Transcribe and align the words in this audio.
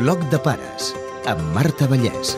Bloc 0.00 0.22
de 0.32 0.38
pares, 0.40 0.94
amb 1.28 1.42
Marta 1.52 1.84
Vallès. 1.84 2.30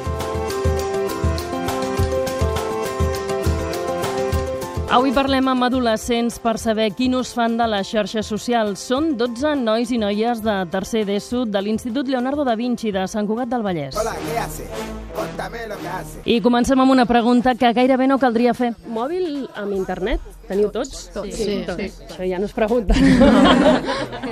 Avui 4.90 5.12
parlem 5.15 5.46
amb 5.49 5.69
adolescents 5.69 6.40
per 6.43 6.56
saber 6.59 6.88
quin 6.98 7.14
ús 7.14 7.30
fan 7.37 7.54
de 7.61 7.69
les 7.71 7.87
xarxes 7.87 8.27
socials. 8.27 8.83
Són 8.90 9.12
12 9.21 9.54
nois 9.62 9.93
i 9.95 10.01
noies 10.03 10.43
de 10.43 10.56
tercer 10.75 11.04
d'ESO 11.06 11.44
de 11.47 11.62
l'Institut 11.62 12.11
Leonardo 12.11 12.43
da 12.44 12.58
Vinci 12.58 12.90
de 12.90 13.06
Sant 13.06 13.30
Cugat 13.30 13.54
del 13.54 13.63
Vallès. 13.63 13.94
Hola, 13.94 14.17
¿qué 14.26 14.38
hace? 14.42 14.67
Contame 15.15 15.67
lo 15.69 15.79
que 15.79 15.88
hace. 15.88 16.20
I 16.24 16.41
comencem 16.42 16.83
amb 16.83 16.91
una 16.91 17.06
pregunta 17.06 17.55
que 17.55 17.73
gairebé 17.73 18.10
no 18.10 18.19
caldria 18.19 18.52
fer. 18.59 18.73
Mòbil 18.91 19.47
amb 19.55 19.79
internet? 19.79 20.20
Teniu 20.51 20.74
tots? 20.74 21.06
Tots. 21.15 21.30
Sí, 21.37 21.62
tots. 21.69 21.79
sí. 21.79 22.06
Això 22.10 22.27
ja 22.27 22.42
no 22.42 22.51
es 22.51 22.56
pregunta. 22.59 22.98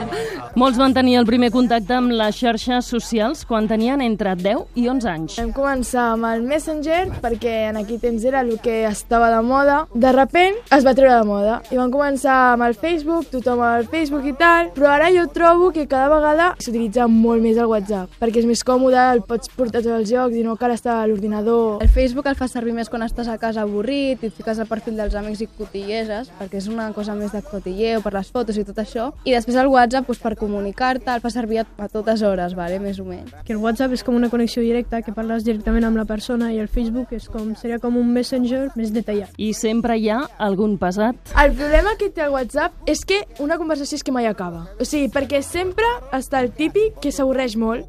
Molts 0.60 0.76
van 0.76 0.92
tenir 0.92 1.14
el 1.16 1.24
primer 1.24 1.48
contacte 1.54 1.94
amb 1.96 2.12
les 2.12 2.36
xarxes 2.36 2.84
socials 2.92 3.46
quan 3.48 3.64
tenien 3.64 4.02
entre 4.04 4.34
10 4.36 4.74
i 4.76 4.82
11 4.92 5.06
anys. 5.08 5.36
Vam 5.40 5.54
començar 5.56 6.10
amb 6.12 6.26
el 6.28 6.42
Messenger 6.44 6.98
perquè 7.22 7.54
en 7.70 7.78
aquell 7.80 8.02
temps 8.02 8.26
era 8.28 8.42
el 8.44 8.58
que 8.60 8.82
estava 8.84 9.30
de 9.32 9.38
moda. 9.40 9.78
De 9.94 10.10
repent 10.12 10.58
es 10.76 10.84
va 10.84 10.92
treure 10.98 11.14
de 11.14 11.24
moda 11.24 11.54
i 11.72 11.78
vam 11.80 11.88
començar 11.94 12.34
amb 12.50 12.66
el 12.66 12.76
Facebook, 12.76 13.30
tothom 13.32 13.62
al 13.64 13.86
Facebook 13.88 14.26
i 14.28 14.34
tal, 14.36 14.68
però 14.74 14.90
ara 14.98 15.08
jo 15.14 15.22
trobo 15.32 15.70
que 15.72 15.86
cada 15.88 16.10
vegada 16.12 16.50
s'utilitza 16.60 17.08
molt 17.08 17.40
més 17.40 17.56
el 17.56 17.70
WhatsApp 17.72 18.20
perquè 18.20 18.42
és 18.42 18.50
més 18.52 18.60
còmode, 18.60 19.00
el 19.14 19.24
pots 19.24 19.48
portar 19.56 19.80
a 19.80 19.86
tots 19.88 19.96
els 19.96 20.12
jocs 20.12 20.36
i 20.36 20.44
no 20.44 20.58
cal 20.60 20.76
estar 20.76 20.98
a 20.98 21.08
l'ordinador. 21.08 21.80
El 21.80 21.88
Facebook 21.88 22.28
el 22.28 22.36
fa 22.36 22.50
servir 22.52 22.76
més 22.76 22.92
quan 22.92 23.08
estàs 23.08 23.32
a 23.32 23.38
casa 23.40 23.64
avorrit 23.64 24.20
i 24.20 24.28
et 24.28 24.36
fiques 24.36 24.60
al 24.60 24.68
perfil 24.68 25.00
dels 25.00 25.16
amics 25.16 25.40
i 25.40 25.48
cotilleses, 25.56 26.28
perquè 26.36 26.60
és 26.60 26.68
una 26.68 26.92
cosa 26.92 27.16
més 27.16 27.32
de 27.32 27.40
cotilleo 27.48 28.04
per 28.04 28.12
les 28.18 28.28
fotos 28.28 28.60
i 28.60 28.68
tot 28.68 28.84
això. 28.84 29.08
I 29.24 29.38
després 29.38 29.56
el 29.56 29.72
WhatsApp 29.72 30.04
doncs, 30.04 30.20
per 30.20 30.36
comunicar-te 30.50 31.14
el 31.14 31.22
fa 31.22 31.30
servir 31.30 31.62
a, 31.62 31.66
a 31.78 31.88
totes 31.88 32.22
hores, 32.26 32.56
vale? 32.58 32.80
més 32.82 32.98
o 33.00 33.06
menys. 33.06 33.30
que 33.46 33.54
el 33.54 33.60
WhatsApp 33.62 33.94
és 33.94 34.02
com 34.04 34.16
una 34.18 34.30
connexió 34.30 34.62
directa, 34.62 35.02
que 35.02 35.14
parles 35.14 35.44
directament 35.46 35.86
amb 35.86 35.98
la 36.00 36.04
persona, 36.08 36.50
i 36.52 36.58
el 36.58 36.68
Facebook 36.68 37.12
és 37.14 37.28
com, 37.30 37.54
seria 37.56 37.78
com 37.78 37.96
un 38.00 38.10
messenger 38.12 38.70
més 38.76 38.92
detallat. 38.94 39.32
I 39.38 39.52
sempre 39.54 39.96
hi 39.98 40.10
ha 40.10 40.20
algun 40.38 40.76
pesat. 40.80 41.16
El 41.40 41.54
problema 41.54 41.94
que 42.00 42.10
té 42.10 42.24
el 42.26 42.34
WhatsApp 42.34 42.90
és 42.90 43.04
que 43.06 43.22
una 43.38 43.58
conversació 43.60 44.00
és 44.00 44.04
que 44.06 44.14
mai 44.14 44.26
acaba. 44.26 44.66
O 44.80 44.86
sigui, 44.88 45.10
perquè 45.12 45.42
sempre 45.46 45.86
està 46.16 46.42
el 46.42 46.50
típic 46.56 46.98
que 47.04 47.12
s'avorreix 47.14 47.56
molt 47.60 47.86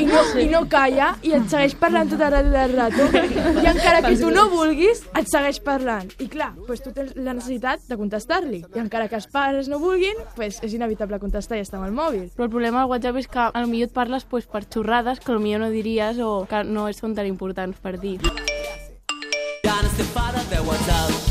i 0.00 0.06
no, 0.08 0.22
i 0.40 0.48
no 0.52 0.64
calla 0.70 1.14
i 1.24 1.34
et 1.36 1.48
segueix 1.50 1.76
parlant 1.80 2.10
tot 2.12 2.22
el 2.26 2.32
rato 2.34 2.52
del 2.52 2.76
rato 2.76 3.08
i 3.62 3.66
encara 3.70 4.02
que 4.04 4.14
tu 4.20 4.30
no 4.34 4.46
vulguis 4.52 5.02
et 5.16 5.30
segueix 5.32 5.60
parlant. 5.64 6.10
I 6.22 6.28
clar, 6.32 6.52
doncs 6.66 6.84
tu 6.84 6.92
tens 6.96 7.14
la 7.16 7.36
necessitat 7.36 7.86
de 7.88 7.98
contestar-li. 7.98 8.62
I 8.74 8.82
encara 8.82 9.08
que 9.10 9.18
els 9.18 9.28
pares 9.32 9.70
no 9.72 9.80
vulguin, 9.82 10.18
doncs 10.36 10.60
és 10.66 10.76
inevitable 10.76 11.20
contestar 11.22 11.58
i 11.60 11.64
estar 11.64 11.80
amb 11.86 11.92
el 11.92 11.96
mòbil. 11.96 12.26
Però 12.34 12.48
el 12.48 12.50
problema 12.50 12.82
del 12.82 12.90
WhatsApp 12.90 13.20
és 13.22 13.30
que 13.30 13.46
potser 13.54 13.86
et 13.86 13.94
parles 13.94 14.24
pues, 14.24 14.46
per 14.50 14.64
xorrades 14.66 15.20
que 15.20 15.32
potser 15.32 15.62
no 15.62 15.70
diries 15.70 16.18
o 16.18 16.46
que 16.50 16.64
no 16.64 16.90
són 16.92 17.14
tan 17.14 17.26
importants 17.30 17.78
per 17.80 17.96
dir. 18.00 18.18
Ganes 19.62 19.96
de 19.96 20.10
fora 20.12 20.42
de 20.50 20.60
WhatsApp 20.66 21.25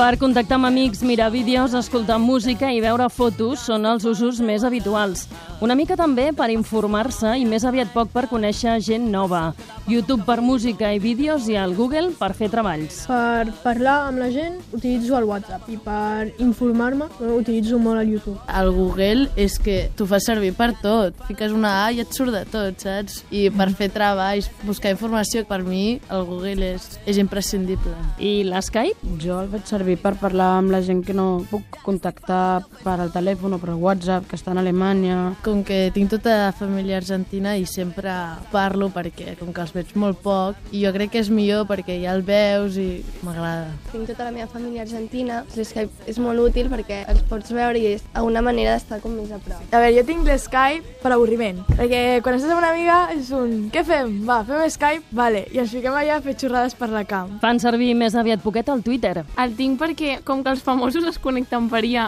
Per 0.00 0.16
contactar 0.16 0.56
amb 0.56 0.64
amics, 0.64 1.02
mirar 1.04 1.26
vídeos, 1.28 1.74
escoltar 1.76 2.16
música 2.18 2.70
i 2.72 2.78
veure 2.80 3.10
fotos 3.12 3.66
són 3.68 3.84
els 3.84 4.06
usos 4.08 4.38
més 4.40 4.64
habituals. 4.64 5.26
Una 5.60 5.74
mica 5.76 5.92
també 5.92 6.30
per 6.32 6.46
informar-se 6.48 7.34
i 7.36 7.44
més 7.44 7.66
aviat 7.68 7.90
poc 7.92 8.08
per 8.08 8.22
conèixer 8.30 8.78
gent 8.80 9.10
nova. 9.12 9.50
YouTube 9.90 10.24
per 10.24 10.38
música 10.40 10.88
i 10.94 11.00
vídeos 11.02 11.50
i 11.52 11.58
el 11.60 11.74
Google 11.76 12.14
per 12.16 12.30
fer 12.38 12.48
treballs. 12.48 13.02
Per 13.10 13.52
parlar 13.60 13.96
amb 14.06 14.22
la 14.22 14.30
gent 14.32 14.56
utilitzo 14.72 15.18
el 15.18 15.26
WhatsApp 15.28 15.68
i 15.68 15.76
per 15.84 16.30
informar-me 16.40 17.10
eh, 17.10 17.34
utilitzo 17.34 17.76
molt 17.82 18.00
el 18.00 18.14
YouTube. 18.14 18.38
El 18.48 18.72
Google 18.72 19.28
és 19.36 19.58
que 19.60 19.90
t'ho 19.98 20.08
fa 20.08 20.22
servir 20.24 20.54
per 20.56 20.70
tot. 20.80 21.20
Fiques 21.28 21.52
una 21.52 21.74
A 21.82 21.90
i 21.92 22.00
et 22.00 22.16
surt 22.16 22.32
de 22.32 22.46
tot, 22.48 22.80
saps? 22.80 23.20
I 23.28 23.50
per 23.52 23.68
fer 23.76 23.90
treballs, 23.92 24.48
buscar 24.64 24.94
informació, 24.96 25.44
per 25.44 25.60
mi 25.66 25.98
el 26.08 26.24
Google 26.30 26.72
és, 26.78 26.88
és 27.04 27.20
imprescindible. 27.20 27.98
I 28.16 28.46
l'Skype? 28.48 29.18
Jo 29.20 29.42
el 29.42 29.52
vaig 29.52 29.68
servir 29.68 29.89
per 29.96 30.14
parlar 30.20 30.58
amb 30.58 30.70
la 30.70 30.82
gent 30.84 31.02
que 31.06 31.14
no 31.16 31.42
puc 31.50 31.80
contactar 31.82 32.62
per 32.84 32.96
al 32.98 33.12
telèfon 33.14 33.56
o 33.56 33.60
per 33.62 33.74
WhatsApp, 33.74 34.28
que 34.28 34.38
està 34.38 34.52
a 34.52 34.58
Alemanya. 34.60 35.34
Com 35.44 35.64
que 35.66 35.90
tinc 35.94 36.12
tota 36.12 36.36
la 36.46 36.52
família 36.52 36.98
argentina 37.00 37.56
i 37.56 37.66
sempre 37.66 38.12
parlo 38.52 38.90
perquè 38.94 39.36
com 39.40 39.52
que 39.54 39.64
els 39.64 39.74
veig 39.74 39.94
molt 39.94 40.20
poc 40.22 40.58
i 40.72 40.84
jo 40.84 40.92
crec 40.94 41.14
que 41.14 41.22
és 41.24 41.30
millor 41.32 41.66
perquè 41.70 41.98
ja 42.02 42.14
el 42.14 42.22
veus 42.26 42.78
i 42.80 43.02
m'agrada. 43.26 43.70
Tinc 43.90 44.06
tota 44.12 44.28
la 44.28 44.34
meva 44.34 44.48
família 44.50 44.84
argentina. 44.86 45.42
L'Skype 45.56 46.10
és 46.10 46.20
molt 46.22 46.40
útil 46.42 46.70
perquè 46.72 47.02
els 47.10 47.24
pots 47.30 47.52
veure 47.54 47.80
i 47.80 47.94
és 47.94 48.04
una 48.20 48.42
manera 48.44 48.76
d'estar 48.76 49.00
com 49.02 49.16
més 49.16 49.32
a 49.32 49.40
prop. 49.42 49.60
A 49.70 49.82
veure, 49.82 49.94
jo 49.96 50.06
tinc 50.06 50.26
l'Skype 50.28 51.00
per 51.02 51.14
avorriment, 51.14 51.62
perquè 51.74 52.20
quan 52.24 52.36
estàs 52.36 52.52
amb 52.52 52.62
una 52.62 52.72
amiga 52.74 53.00
és 53.16 53.30
un... 53.34 53.56
Què 53.72 53.82
fem? 53.86 54.20
Va, 54.28 54.40
fem 54.46 54.62
Skype? 54.70 55.08
Vale, 55.16 55.44
i 55.50 55.60
ens 55.62 55.72
fiquem 55.74 55.96
allà 55.96 56.18
a 56.18 56.24
fer 56.24 56.36
xorrades 56.38 56.76
per 56.78 56.90
la 56.92 57.04
camp. 57.08 57.38
Fan 57.42 57.60
servir 57.62 57.92
més 57.98 58.14
aviat 58.18 58.42
poquet 58.44 58.68
el 58.72 58.84
Twitter. 58.86 59.24
El 59.40 59.56
tinc 59.58 59.79
perquè 59.80 60.18
com 60.26 60.44
que 60.44 60.52
els 60.52 60.62
famosos 60.64 61.06
es 61.08 61.18
connecten 61.22 61.68
per 61.72 61.82
allà, 61.82 62.06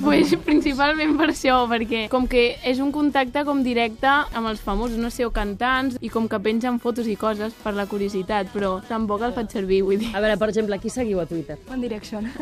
pues, 0.00 0.32
principalment 0.46 1.16
per 1.18 1.28
això, 1.32 1.58
perquè 1.70 2.06
com 2.12 2.26
que 2.30 2.46
és 2.66 2.80
un 2.80 2.92
contacte 2.94 3.44
com 3.44 3.62
directe 3.66 4.08
amb 4.08 4.48
els 4.50 4.62
famosos, 4.64 4.98
no 5.00 5.10
sé, 5.12 5.26
o 5.28 5.32
cantants, 5.34 5.98
i 6.00 6.08
com 6.12 6.28
que 6.30 6.40
pengen 6.40 6.80
fotos 6.80 7.08
i 7.10 7.16
coses 7.20 7.54
per 7.62 7.74
la 7.76 7.86
curiositat, 7.90 8.50
però 8.54 8.78
tampoc 8.88 9.26
el 9.26 9.36
faig 9.36 9.52
servir, 9.52 9.82
vull 9.84 10.00
dir. 10.00 10.10
A 10.16 10.24
veure, 10.24 10.38
per 10.40 10.50
exemple, 10.50 10.80
qui 10.80 10.92
seguiu 10.92 11.20
a 11.20 11.26
Twitter? 11.28 11.58
One 11.70 11.84
Direction. 11.84 12.30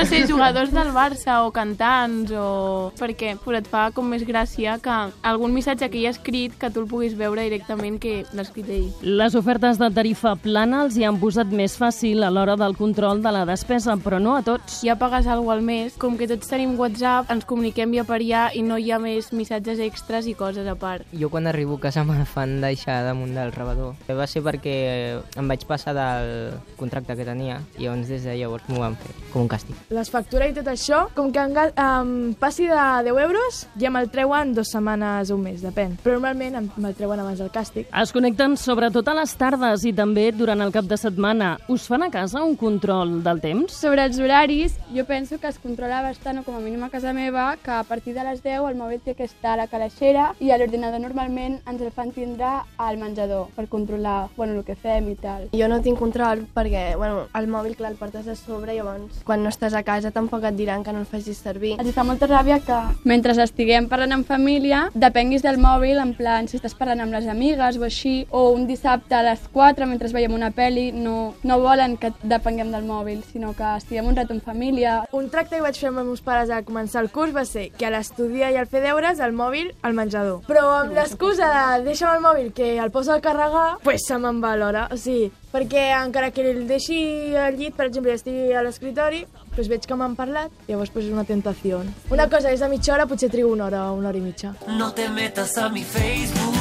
No 0.00 0.04
sé, 0.06 0.22
jugadors 0.26 0.70
del 0.72 0.90
Barça 0.94 1.40
o 1.44 1.50
cantants 1.52 2.30
o... 2.32 2.90
perquè 2.98 3.34
pues, 3.42 3.60
et 3.60 3.68
fa 3.70 3.88
com 3.94 4.06
més 4.08 4.22
gràcia 4.26 4.78
que 4.82 4.96
algun 5.26 5.52
missatge 5.54 5.90
que 5.92 6.00
hi 6.00 6.06
ha 6.08 6.14
escrit 6.14 6.56
que 6.58 6.70
tu 6.72 6.80
el 6.80 6.88
puguis 6.88 7.16
veure 7.18 7.44
directament 7.44 7.98
que 8.00 8.22
l'ha 8.32 8.44
escrit 8.46 8.70
ell. 8.72 8.88
Les 9.04 9.36
ofertes 9.38 9.80
de 9.80 9.90
tarifa 9.94 10.34
plana 10.40 10.84
els 10.86 10.96
hi 10.96 11.04
han 11.04 11.20
posat 11.20 11.52
més 11.52 11.76
fàcil 11.76 12.24
a 12.24 12.30
l'hora 12.32 12.56
del 12.60 12.76
control 12.78 13.19
de 13.22 13.32
la 13.32 13.44
despesa, 13.46 13.96
però 13.96 14.18
no 14.20 14.36
a 14.36 14.42
tots. 14.42 14.80
Ja 14.84 14.96
pagues 14.96 15.26
alguna 15.26 15.54
al 15.54 15.62
mes, 15.62 15.94
com 15.98 16.16
que 16.16 16.28
tots 16.28 16.46
tenim 16.48 16.76
WhatsApp, 16.78 17.30
ens 17.32 17.44
comuniquem 17.44 17.90
via 17.90 18.04
per 18.04 18.20
allà 18.20 18.50
i 18.54 18.62
no 18.62 18.76
hi 18.78 18.90
ha 18.92 18.98
més 19.02 19.32
missatges 19.32 19.80
extras 19.80 20.26
i 20.30 20.34
coses 20.34 20.66
a 20.68 20.74
part. 20.76 21.06
Jo 21.12 21.30
quan 21.30 21.46
arribo 21.50 21.74
a 21.76 21.80
casa 21.80 22.04
me 22.08 22.24
fan 22.24 22.60
deixar 22.60 23.02
damunt 23.04 23.34
del 23.34 23.52
rebedor. 23.52 23.94
Va 24.08 24.26
ser 24.30 24.42
perquè 24.44 25.20
em 25.40 25.48
vaig 25.48 25.64
passar 25.66 25.94
del 25.96 26.54
contracte 26.76 27.16
que 27.16 27.24
tenia 27.24 27.60
i 27.78 27.84
llavors 27.86 28.08
des 28.08 28.22
de 28.28 28.36
llavors 28.36 28.68
m'ho 28.68 28.78
van 28.84 28.94
fer, 29.00 29.14
com 29.32 29.42
un 29.42 29.48
càstig. 29.48 29.74
Les 29.90 30.10
factures 30.12 30.50
i 30.52 30.54
tot 30.60 30.68
això, 30.70 31.06
com 31.16 31.32
que 31.32 31.40
em 31.40 32.34
passi 32.38 32.66
de 32.68 32.76
10 33.08 33.18
euros, 33.24 33.64
ja 33.80 33.90
me'l 33.90 34.10
treuen 34.12 34.52
dues 34.54 34.70
setmanes 34.70 35.30
o 35.30 35.36
un 35.38 35.42
mes, 35.48 35.62
depèn. 35.64 35.96
Però 36.04 36.12
normalment 36.18 36.54
em- 36.60 36.70
me'l 36.76 36.94
treuen 36.94 37.18
abans 37.20 37.38
del 37.40 37.50
càstig. 37.50 37.86
Es 37.90 38.12
connecten 38.12 38.56
sobretot 38.60 39.08
a 39.08 39.14
les 39.14 39.34
tardes 39.40 39.84
i 39.88 39.92
també 39.96 40.28
durant 40.36 40.60
el 40.60 40.70
cap 40.72 40.84
de 40.84 40.96
setmana. 41.00 41.56
Us 41.68 41.86
fan 41.88 42.02
a 42.04 42.10
casa 42.10 42.42
un 42.44 42.54
control 42.60 42.99
del 43.04 43.40
temps? 43.40 43.72
Sobre 43.72 44.04
els 44.04 44.18
horaris, 44.18 44.76
jo 44.94 45.04
penso 45.08 45.38
que 45.40 45.48
es 45.48 45.58
controla 45.58 46.02
bastant, 46.02 46.40
o 46.40 46.44
com 46.44 46.56
a 46.56 46.60
mínim 46.60 46.82
a 46.84 46.90
casa 46.90 47.12
meva, 47.16 47.56
que 47.62 47.70
a 47.70 47.84
partir 47.84 48.14
de 48.14 48.24
les 48.24 48.42
10 48.42 48.68
el 48.68 48.78
mòbil 48.78 49.00
té 49.04 49.14
que 49.14 49.24
estar 49.24 49.54
a 49.54 49.62
la 49.62 49.68
calaixera 49.70 50.34
i 50.40 50.50
a 50.50 50.58
l'ordinador 50.60 51.00
normalment 51.00 51.60
ens 51.66 51.80
el 51.80 51.90
fan 51.90 52.12
tindre 52.12 52.50
al 52.76 53.00
menjador 53.00 53.48
per 53.56 53.68
controlar 53.68 54.28
bueno, 54.36 54.58
el 54.58 54.64
que 54.64 54.76
fem 54.76 55.10
i 55.10 55.16
tal. 55.16 55.48
Jo 55.56 55.68
no 55.68 55.80
tinc 55.82 55.98
control 55.98 56.46
perquè 56.54 56.96
bueno, 56.96 57.26
el 57.34 57.48
mòbil 57.50 57.76
clar 57.78 57.92
el 57.92 57.98
portes 58.00 58.28
a 58.28 58.36
sobre 58.38 58.74
i 58.74 58.80
llavors 58.80 59.22
quan 59.24 59.42
no 59.44 59.50
estàs 59.52 59.74
a 59.76 59.82
casa 59.86 60.10
tampoc 60.10 60.44
et 60.44 60.56
diran 60.56 60.84
que 60.84 60.92
no 60.92 61.00
el 61.02 61.08
facis 61.08 61.38
servir. 61.38 61.76
Els 61.80 61.94
fa 61.94 62.04
molta 62.06 62.28
ràbia 62.30 62.60
que 62.64 62.78
mentre 63.08 63.34
estiguem 63.42 63.88
parlant 63.88 64.12
en 64.16 64.24
família 64.26 64.86
depenguis 64.94 65.42
del 65.42 65.58
mòbil, 65.62 66.00
en 66.02 66.14
plan 66.18 66.48
si 66.48 66.58
estàs 66.58 66.74
parlant 66.76 67.04
amb 67.04 67.14
les 67.14 67.28
amigues 67.30 67.78
o 67.78 67.84
així, 67.86 68.14
o 68.30 68.50
un 68.54 68.66
dissabte 68.68 69.14
a 69.16 69.22
les 69.26 69.46
4 69.52 69.86
mentre 69.86 70.10
veiem 70.12 70.34
una 70.34 70.50
pel·li, 70.54 70.90
no, 70.92 71.34
no 71.46 71.60
volen 71.62 71.96
que 72.00 72.12
depenguem 72.22 72.72
del 72.74 72.84
mòbil, 72.84 72.89
sinó 73.32 73.54
que 73.54 73.76
estiguem 73.76 74.06
un 74.06 74.16
rato 74.16 74.32
en 74.32 74.40
família. 74.40 75.04
Un 75.12 75.30
tracte 75.30 75.56
que 75.56 75.62
vaig 75.62 75.78
fer 75.78 75.88
amb 75.88 76.00
els 76.02 76.06
meus 76.06 76.20
pares 76.20 76.50
al 76.50 76.64
començar 76.64 77.02
el 77.02 77.10
curs 77.10 77.34
va 77.34 77.44
ser 77.44 77.70
que 77.70 77.86
a 77.86 77.90
l'estudiar 77.90 78.50
i 78.52 78.56
al 78.56 78.66
fer 78.66 78.82
deures 78.82 79.20
el 79.20 79.32
mòbil 79.32 79.72
al 79.82 79.94
menjador. 79.94 80.42
Però 80.48 80.66
amb 80.80 80.94
l'excusa 80.96 81.50
de 81.78 81.84
deixa'm 81.86 82.16
el 82.16 82.24
mòbil 82.24 82.52
que 82.52 82.76
el 82.78 82.90
posa 82.90 83.14
a 83.16 83.20
carregar, 83.20 83.78
pues 83.84 84.06
se 84.06 84.18
me'n 84.18 84.42
va 84.42 84.56
l'hora. 84.56 84.88
O 84.90 84.96
sigui, 84.96 85.30
perquè 85.52 85.90
encara 85.98 86.30
que 86.30 86.44
el 86.50 86.66
deixi 86.68 87.36
al 87.36 87.56
llit, 87.56 87.76
per 87.76 87.86
exemple, 87.86 88.12
i 88.12 88.18
estigui 88.18 88.52
a 88.52 88.64
l'escritori, 88.66 89.24
pues 89.54 89.70
veig 89.70 89.86
que 89.86 89.98
m'han 89.98 90.16
parlat, 90.18 90.50
llavors 90.68 90.90
pues 90.90 91.06
és 91.06 91.12
una 91.14 91.24
tentació. 91.24 91.82
Una 92.10 92.28
cosa 92.28 92.50
és 92.50 92.62
a 92.62 92.68
mitja 92.68 92.94
hora, 92.94 93.06
potser 93.06 93.30
trigo 93.30 93.52
una 93.52 93.66
hora 93.70 93.86
o 93.90 93.94
una 93.98 94.10
hora 94.10 94.18
i 94.18 94.24
mitja. 94.24 94.54
No 94.68 94.92
te 94.92 95.08
metas 95.08 95.56
a 95.58 95.68
mi 95.68 95.84
Facebook 95.84 96.54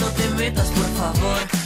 No 0.00 0.06
te 0.16 0.28
metas 0.36 0.70
por 0.70 0.86
favor 0.96 1.59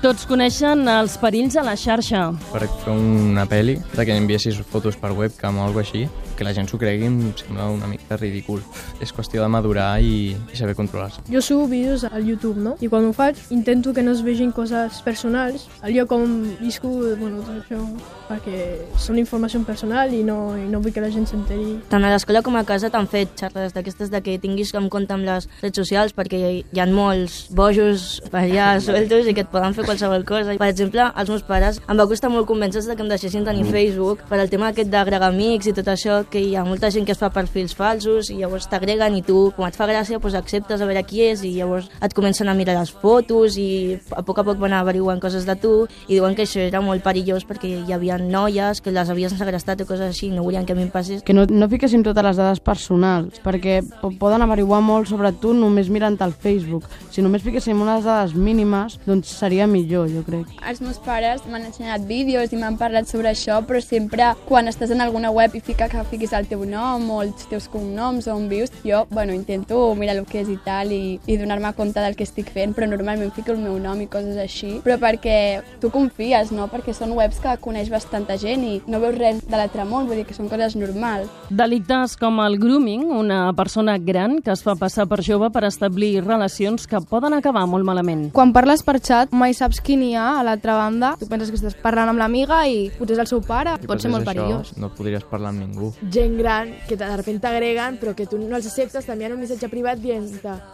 Tots 0.00 0.24
coneixen 0.24 0.86
els 0.88 1.18
perills 1.20 1.58
a 1.60 1.62
la 1.66 1.74
xarxa. 1.76 2.30
Per 2.48 2.62
fer 2.64 2.92
una 2.94 3.44
pel·li, 3.44 3.74
de 3.92 4.04
que 4.08 4.14
enviessis 4.16 4.56
fotos 4.72 4.96
per 4.96 5.10
webcam 5.12 5.58
o 5.60 5.66
alguna 5.66 5.84
així, 5.84 6.06
que 6.38 6.46
la 6.46 6.54
gent 6.56 6.70
s'ho 6.70 6.78
cregui 6.80 7.04
em 7.04 7.18
sembla 7.36 7.66
una 7.68 7.84
mica 7.84 8.16
ridícul. 8.16 8.62
És 9.04 9.12
qüestió 9.12 9.42
de 9.44 9.48
madurar 9.52 10.00
i, 10.00 10.32
i 10.32 10.56
saber 10.56 10.72
controlar-se. 10.78 11.20
Jo 11.28 11.42
subo 11.44 11.66
vídeos 11.68 12.06
al 12.08 12.24
YouTube, 12.24 12.56
no? 12.64 12.72
I 12.80 12.88
quan 12.88 13.04
ho 13.04 13.12
faig, 13.12 13.36
intento 13.52 13.92
que 13.92 14.00
no 14.00 14.14
es 14.16 14.22
vegin 14.24 14.54
coses 14.56 15.02
personals, 15.04 15.66
al 15.84 15.92
lloc 15.92 16.14
on 16.16 16.32
visco, 16.62 16.88
bueno, 17.20 17.44
tot 17.44 17.60
això, 17.60 17.82
perquè 18.30 18.62
són 18.96 19.20
informació 19.20 19.60
personal 19.68 20.14
i 20.16 20.22
no, 20.24 20.38
i 20.56 20.64
no 20.72 20.80
vull 20.80 20.96
que 20.96 21.04
la 21.04 21.12
gent 21.12 21.28
s'enteri. 21.28 21.76
Tant 21.92 22.08
a 22.08 22.14
l'escola 22.14 22.40
com 22.46 22.56
a 22.56 22.64
casa 22.64 22.88
t'han 22.88 23.10
fet 23.12 23.36
xerrades 23.36 23.76
d'aquestes 23.76 24.08
de 24.08 24.22
que 24.24 24.38
tinguis 24.40 24.72
en 24.80 24.88
compte 24.88 25.12
amb 25.12 25.28
les 25.28 25.50
redes 25.60 25.76
socials 25.76 26.16
perquè 26.16 26.40
hi, 26.40 26.64
hi 26.72 26.80
ha 26.80 26.88
molts 26.88 27.50
bojos 27.52 28.08
per 28.32 28.46
allà 28.46 28.72
sueltos 28.80 29.28
i 29.28 29.36
que 29.36 29.44
et 29.44 29.52
poden 29.52 29.76
fer 29.76 29.89
qualsevol 29.90 30.24
cosa. 30.24 30.54
Per 30.56 30.68
exemple, 30.70 31.02
als 31.14 31.28
meus 31.28 31.42
pares 31.46 31.80
em 31.88 31.98
va 31.98 32.06
costar 32.08 32.30
molt 32.30 32.46
convèncer 32.48 32.84
de 32.86 32.94
que 32.96 33.02
em 33.02 33.10
deixessin 33.10 33.44
tenir 33.44 33.66
Facebook 33.68 34.22
per 34.30 34.38
al 34.40 34.48
tema 34.50 34.70
aquest 34.70 34.90
d'agregar 34.90 35.28
amics 35.32 35.66
i 35.70 35.74
tot 35.76 35.88
això, 35.90 36.22
que 36.30 36.40
hi 36.40 36.54
ha 36.56 36.64
molta 36.64 36.90
gent 36.94 37.04
que 37.06 37.12
es 37.12 37.18
fa 37.20 37.30
perfils 37.34 37.74
falsos 37.76 38.30
i 38.30 38.38
llavors 38.40 38.68
t'agreguen 38.70 39.16
i 39.18 39.22
tu, 39.26 39.50
com 39.56 39.66
et 39.66 39.76
fa 39.76 39.86
gràcia, 39.90 40.18
doncs 40.20 40.34
acceptes 40.38 40.80
a 40.80 40.86
veure 40.86 41.02
qui 41.04 41.22
és 41.26 41.42
i 41.44 41.52
llavors 41.58 41.88
et 42.00 42.14
comencen 42.14 42.48
a 42.48 42.54
mirar 42.54 42.78
les 42.78 42.90
fotos 42.92 43.56
i 43.58 43.98
a 44.16 44.22
poc 44.22 44.38
a 44.38 44.44
poc 44.46 44.58
van 44.62 44.72
averiguant 44.76 45.20
coses 45.20 45.44
de 45.48 45.56
tu 45.56 45.72
i 46.06 46.14
diuen 46.14 46.34
que 46.36 46.44
això 46.46 46.60
era 46.62 46.80
molt 46.84 47.02
perillós 47.02 47.44
perquè 47.48 47.70
hi 47.86 47.92
havia 47.92 48.18
noies 48.18 48.80
que 48.80 48.92
les 48.94 49.08
havien 49.10 49.30
segrestat 49.34 49.80
o 49.82 49.86
coses 49.88 50.06
així 50.12 50.28
i 50.28 50.34
no 50.34 50.44
volien 50.46 50.64
que 50.66 50.72
a 50.72 50.76
mi 50.76 50.82
em 50.86 50.90
passés. 50.92 51.22
Que 51.26 51.34
no, 51.34 51.46
no 51.48 51.68
fiquessin 51.68 52.02
totes 52.06 52.22
les 52.24 52.36
dades 52.38 52.60
personals, 52.60 53.40
perquè 53.42 53.80
po- 54.00 54.12
poden 54.20 54.42
averiguar 54.42 54.80
molt 54.84 55.08
sobre 55.08 55.32
tu 55.32 55.52
només 55.54 55.88
mirant 55.90 56.18
el 56.20 56.32
Facebook. 56.32 56.84
Si 57.10 57.22
només 57.22 57.42
fiquéssim 57.42 57.80
unes 57.80 58.04
dades 58.04 58.34
mínimes, 58.34 58.98
doncs 59.06 59.28
seria 59.40 59.66
millor, 59.66 59.79
jo 59.88 60.22
crec. 60.26 60.48
Els 60.66 60.80
meus 60.84 60.98
pares 61.04 61.44
m'han 61.46 61.66
ensenyat 61.68 62.04
vídeos 62.08 62.52
i 62.52 62.58
m'han 62.60 62.78
parlat 62.80 63.08
sobre 63.08 63.30
això, 63.30 63.60
però 63.66 63.80
sempre 63.84 64.32
quan 64.48 64.68
estàs 64.70 64.92
en 64.94 65.00
alguna 65.00 65.30
web 65.30 65.54
i 65.54 65.60
fica 65.64 65.88
que 65.88 66.02
fiquis 66.10 66.32
el 66.36 66.48
teu 66.50 66.64
nom 66.68 67.08
o 67.10 67.20
els 67.22 67.46
teus 67.50 67.68
cognoms 67.68 68.28
o 68.28 68.34
on 68.36 68.48
vius, 68.50 68.72
jo, 68.84 69.06
bueno, 69.10 69.34
intento 69.34 69.94
mirar 69.94 70.16
el 70.16 70.26
que 70.26 70.42
és 70.42 70.50
i 70.50 70.58
tal 70.64 70.92
i, 70.92 71.18
i 71.26 71.36
donar-me 71.40 71.72
compte 71.78 72.02
del 72.02 72.16
que 72.18 72.26
estic 72.26 72.50
fent, 72.54 72.74
però 72.76 72.88
normalment 72.90 73.32
fico 73.36 73.54
el 73.54 73.62
meu 73.62 73.78
nom 73.82 74.00
i 74.02 74.08
coses 74.10 74.38
així, 74.40 74.78
però 74.84 74.98
perquè 75.00 75.36
tu 75.80 75.92
confies, 75.94 76.50
no? 76.54 76.68
Perquè 76.72 76.94
són 76.96 77.14
webs 77.18 77.40
que 77.42 77.56
coneix 77.62 77.90
bastanta 77.92 78.36
gent 78.40 78.64
i 78.66 78.74
no 78.90 79.00
veus 79.02 79.18
res 79.18 79.44
de 79.46 79.56
l'altre 79.56 79.86
món, 79.86 80.08
vull 80.08 80.20
dir 80.20 80.26
que 80.28 80.36
són 80.36 80.50
coses 80.50 80.76
normals. 80.78 81.30
Delictes 81.50 82.16
com 82.20 82.40
el 82.42 82.58
grooming, 82.58 83.06
una 83.14 83.42
persona 83.56 83.96
gran 83.98 84.40
que 84.42 84.52
es 84.54 84.64
fa 84.66 84.74
passar 84.80 85.06
per 85.10 85.20
jove 85.26 85.50
per 85.54 85.64
establir 85.68 86.24
relacions 86.24 86.88
que 86.90 87.00
poden 87.06 87.36
acabar 87.36 87.66
molt 87.70 87.86
malament. 87.86 88.30
Quan 88.34 88.54
parles 88.56 88.82
per 88.86 88.98
xat, 88.98 89.30
mai 89.30 89.54
saps 89.54 89.69
qui 89.78 89.94
n'hi 89.96 90.16
ha 90.18 90.40
a 90.40 90.42
l'altra 90.42 90.74
banda. 90.74 91.12
Tu 91.20 91.28
penses 91.30 91.50
que 91.52 91.58
estàs 91.60 91.76
parlant 91.78 92.10
amb 92.10 92.18
l'amiga 92.18 92.64
i 92.66 92.88
potser 92.98 93.14
és 93.14 93.22
el 93.22 93.30
seu 93.30 93.40
pare. 93.46 93.76
I 93.78 93.86
Pot 93.86 94.02
ser 94.02 94.10
molt 94.10 94.26
això, 94.26 94.34
perillós. 94.34 94.72
No 94.80 94.90
podries 94.96 95.22
parlar 95.30 95.52
amb 95.54 95.62
ningú. 95.62 95.92
gent 96.10 96.36
gran 96.38 96.74
que 96.88 96.96
de 96.96 97.16
repente 97.16 97.46
t'agreguen 97.46 97.98
però 98.00 98.14
que 98.16 98.26
tu 98.26 98.38
no 98.38 98.56
els 98.56 98.66
acceptes, 98.66 99.06
t'envien 99.06 99.32
un 99.32 99.40
missatge 99.40 99.68
privat 99.70 99.98
dient 100.02 100.26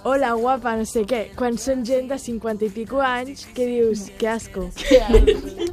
hola 0.05 0.33
guapa, 0.35 0.77
no 0.77 0.85
sé 0.87 1.05
què. 1.05 1.35
Quan 1.37 1.59
són 1.59 1.85
gent 1.85 2.09
de 2.09 2.19
50 2.19 2.65
i 2.65 2.71
pico 2.71 3.01
anys 3.01 3.47
que 3.55 3.67
dius, 3.67 4.11
que 4.19 4.29
asco. 4.37 4.71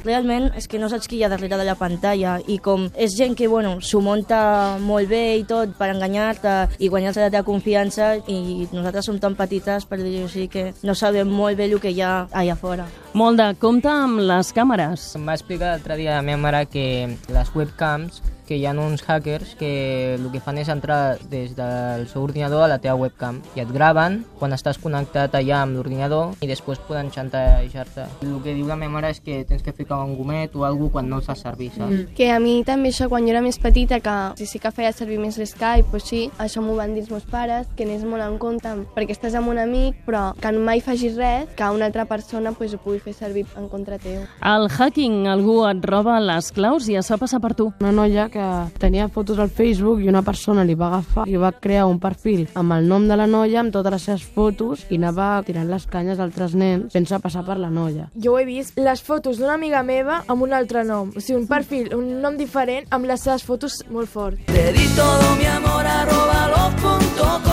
Realment 0.04 0.50
és 0.58 0.66
que 0.68 0.78
no 0.78 0.88
saps 0.90 1.08
qui 1.08 1.18
hi 1.18 1.24
ha 1.24 1.30
darrere 1.32 1.56
de 1.56 1.64
la 1.66 1.76
pantalla 1.78 2.38
i 2.50 2.58
com 2.58 2.88
és 2.94 3.14
gent 3.16 3.36
que, 3.38 3.48
bueno, 3.48 3.78
s'ho 3.80 4.00
munta 4.04 4.76
molt 4.80 5.08
bé 5.08 5.36
i 5.38 5.44
tot 5.48 5.76
per 5.78 5.90
enganyar-te 5.94 6.54
i 6.78 6.88
guanyar-te 6.88 7.20
la 7.22 7.30
teva 7.30 7.46
confiança 7.46 8.14
i 8.26 8.66
nosaltres 8.72 9.06
som 9.06 9.18
tan 9.22 9.36
petites 9.38 9.86
per 9.86 10.00
dir-ho 10.02 10.26
així 10.26 10.48
que 10.48 10.72
no 10.82 10.94
sabem 10.94 11.28
molt 11.30 11.56
bé 11.58 11.68
el 11.70 11.78
que 11.80 11.92
hi 11.94 12.00
ha 12.02 12.26
allà 12.32 12.56
fora. 12.56 12.86
Molt 13.14 13.38
de 13.38 13.44
compte 13.62 13.86
amb 13.86 14.18
les 14.26 14.48
càmeres. 14.50 15.02
Em 15.14 15.28
va 15.28 15.36
explicar 15.38 15.68
l'altre 15.68 15.94
dia 16.00 16.16
la 16.16 16.24
meva 16.26 16.40
mare 16.42 16.64
que 16.66 16.86
les 17.30 17.52
webcams 17.54 18.16
que 18.46 18.58
hi 18.58 18.66
ha 18.66 18.72
uns 18.72 19.02
hackers 19.02 19.54
que 19.58 20.14
el 20.14 20.30
que 20.32 20.40
fan 20.40 20.58
és 20.58 20.68
entrar 20.68 21.18
des 21.30 21.54
del 21.56 22.06
seu 22.08 22.22
ordinador 22.22 22.64
a 22.64 22.68
la 22.68 22.78
teva 22.78 22.96
webcam 23.00 23.40
i 23.56 23.62
et 23.64 23.70
graven 23.72 24.22
quan 24.38 24.52
estàs 24.56 24.78
connectat 24.82 25.34
allà 25.34 25.62
amb 25.62 25.78
l'ordinador 25.78 26.34
i 26.44 26.48
després 26.50 26.80
poden 26.88 27.10
xantajar-te. 27.14 28.06
El 28.22 28.40
que 28.44 28.54
diu 28.54 28.66
la 28.68 28.76
meva 28.76 28.98
mare 28.98 29.10
és 29.14 29.20
que 29.24 29.42
tens 29.48 29.62
que 29.62 29.72
ficar 29.72 30.02
un 30.04 30.16
gomet 30.18 30.54
o 30.54 30.64
alguna 30.64 30.92
quan 30.92 31.08
no 31.08 31.20
el 31.20 31.26
saps 31.26 31.44
servir, 31.46 31.70
saps? 31.74 31.90
Mm. 31.90 32.14
Que 32.16 32.30
a 32.32 32.40
mi 32.42 32.56
també 32.66 32.90
això, 32.92 33.08
quan 33.08 33.24
jo 33.24 33.32
era 33.32 33.42
més 33.44 33.58
petita, 33.58 34.00
que 34.04 34.16
sí, 34.38 34.46
sí 34.46 34.60
que 34.62 34.72
feia 34.74 34.92
servir 34.92 35.18
més 35.22 35.38
l'Skype, 35.40 35.88
pues 35.90 36.08
sí, 36.10 36.24
això 36.38 36.62
m'ho 36.64 36.76
van 36.78 36.94
dir 36.94 37.04
els 37.04 37.12
meus 37.12 37.26
pares, 37.30 37.68
que 37.76 37.86
anés 37.86 38.04
molt 38.04 38.24
en 38.24 38.36
compte, 38.42 38.74
perquè 38.96 39.16
estàs 39.16 39.36
amb 39.38 39.50
un 39.52 39.60
amic, 39.62 40.02
però 40.06 40.26
que 40.40 40.52
mai 40.54 40.82
facis 40.84 41.16
res, 41.18 41.48
que 41.56 41.70
una 41.74 41.88
altra 41.88 42.04
persona 42.10 42.52
pues, 42.52 42.74
ho 42.74 42.82
pugui 42.82 43.00
fer 43.02 43.14
servir 43.16 43.46
en 43.58 43.68
contra 43.72 43.98
teu. 43.98 44.24
Al 44.40 44.68
hacking 44.68 45.26
algú 45.30 45.62
et 45.68 45.84
roba 45.88 46.18
les 46.20 46.50
claus 46.54 46.88
i 46.88 46.98
es 47.00 47.10
fa 47.10 47.18
passar 47.20 47.40
per 47.42 47.54
tu. 47.58 47.70
Una 47.80 47.92
noia 47.94 48.28
que 48.34 48.46
tenia 48.82 49.06
fotos 49.08 49.38
al 49.38 49.50
Facebook 49.50 50.02
i 50.02 50.08
una 50.10 50.24
persona 50.26 50.64
li 50.66 50.74
va 50.74 50.88
agafar 50.90 51.28
i 51.30 51.38
va 51.38 51.52
crear 51.54 51.86
un 51.86 52.00
perfil 52.02 52.48
amb 52.58 52.74
el 52.74 52.88
nom 52.90 53.06
de 53.06 53.18
la 53.20 53.28
noia, 53.30 53.60
amb 53.62 53.72
totes 53.74 53.94
les 53.94 54.08
seves 54.08 54.26
fotos 54.34 54.84
i 54.90 54.98
anava 54.98 55.28
tirant 55.46 55.70
les 55.70 55.86
canyes 55.90 56.18
a 56.18 56.26
altres 56.26 56.56
nens 56.58 56.92
sense 56.96 57.20
passar 57.22 57.44
per 57.46 57.60
la 57.62 57.70
noia. 57.70 58.08
Jo 58.18 58.34
ho 58.34 58.42
he 58.42 58.48
vist 58.48 58.78
les 58.80 59.02
fotos 59.06 59.38
d'una 59.38 59.54
amiga 59.54 59.84
meva 59.86 60.22
amb 60.26 60.42
un 60.42 60.52
altre 60.52 60.82
nom. 60.84 61.14
O 61.14 61.22
sigui, 61.22 61.38
un 61.44 61.48
perfil, 61.48 61.92
un 61.94 62.20
nom 62.24 62.38
diferent 62.40 62.90
amb 62.90 63.06
les 63.06 63.22
seves 63.22 63.46
fotos 63.46 63.82
molt 63.90 64.10
fort. 64.10 64.46
Te 64.50 64.70
di 64.74 64.90
todo 64.98 65.34
mi 65.38 65.46
amor 65.54 65.86
arroba 65.86 66.40
los.com 66.54 67.40
y 67.40 67.43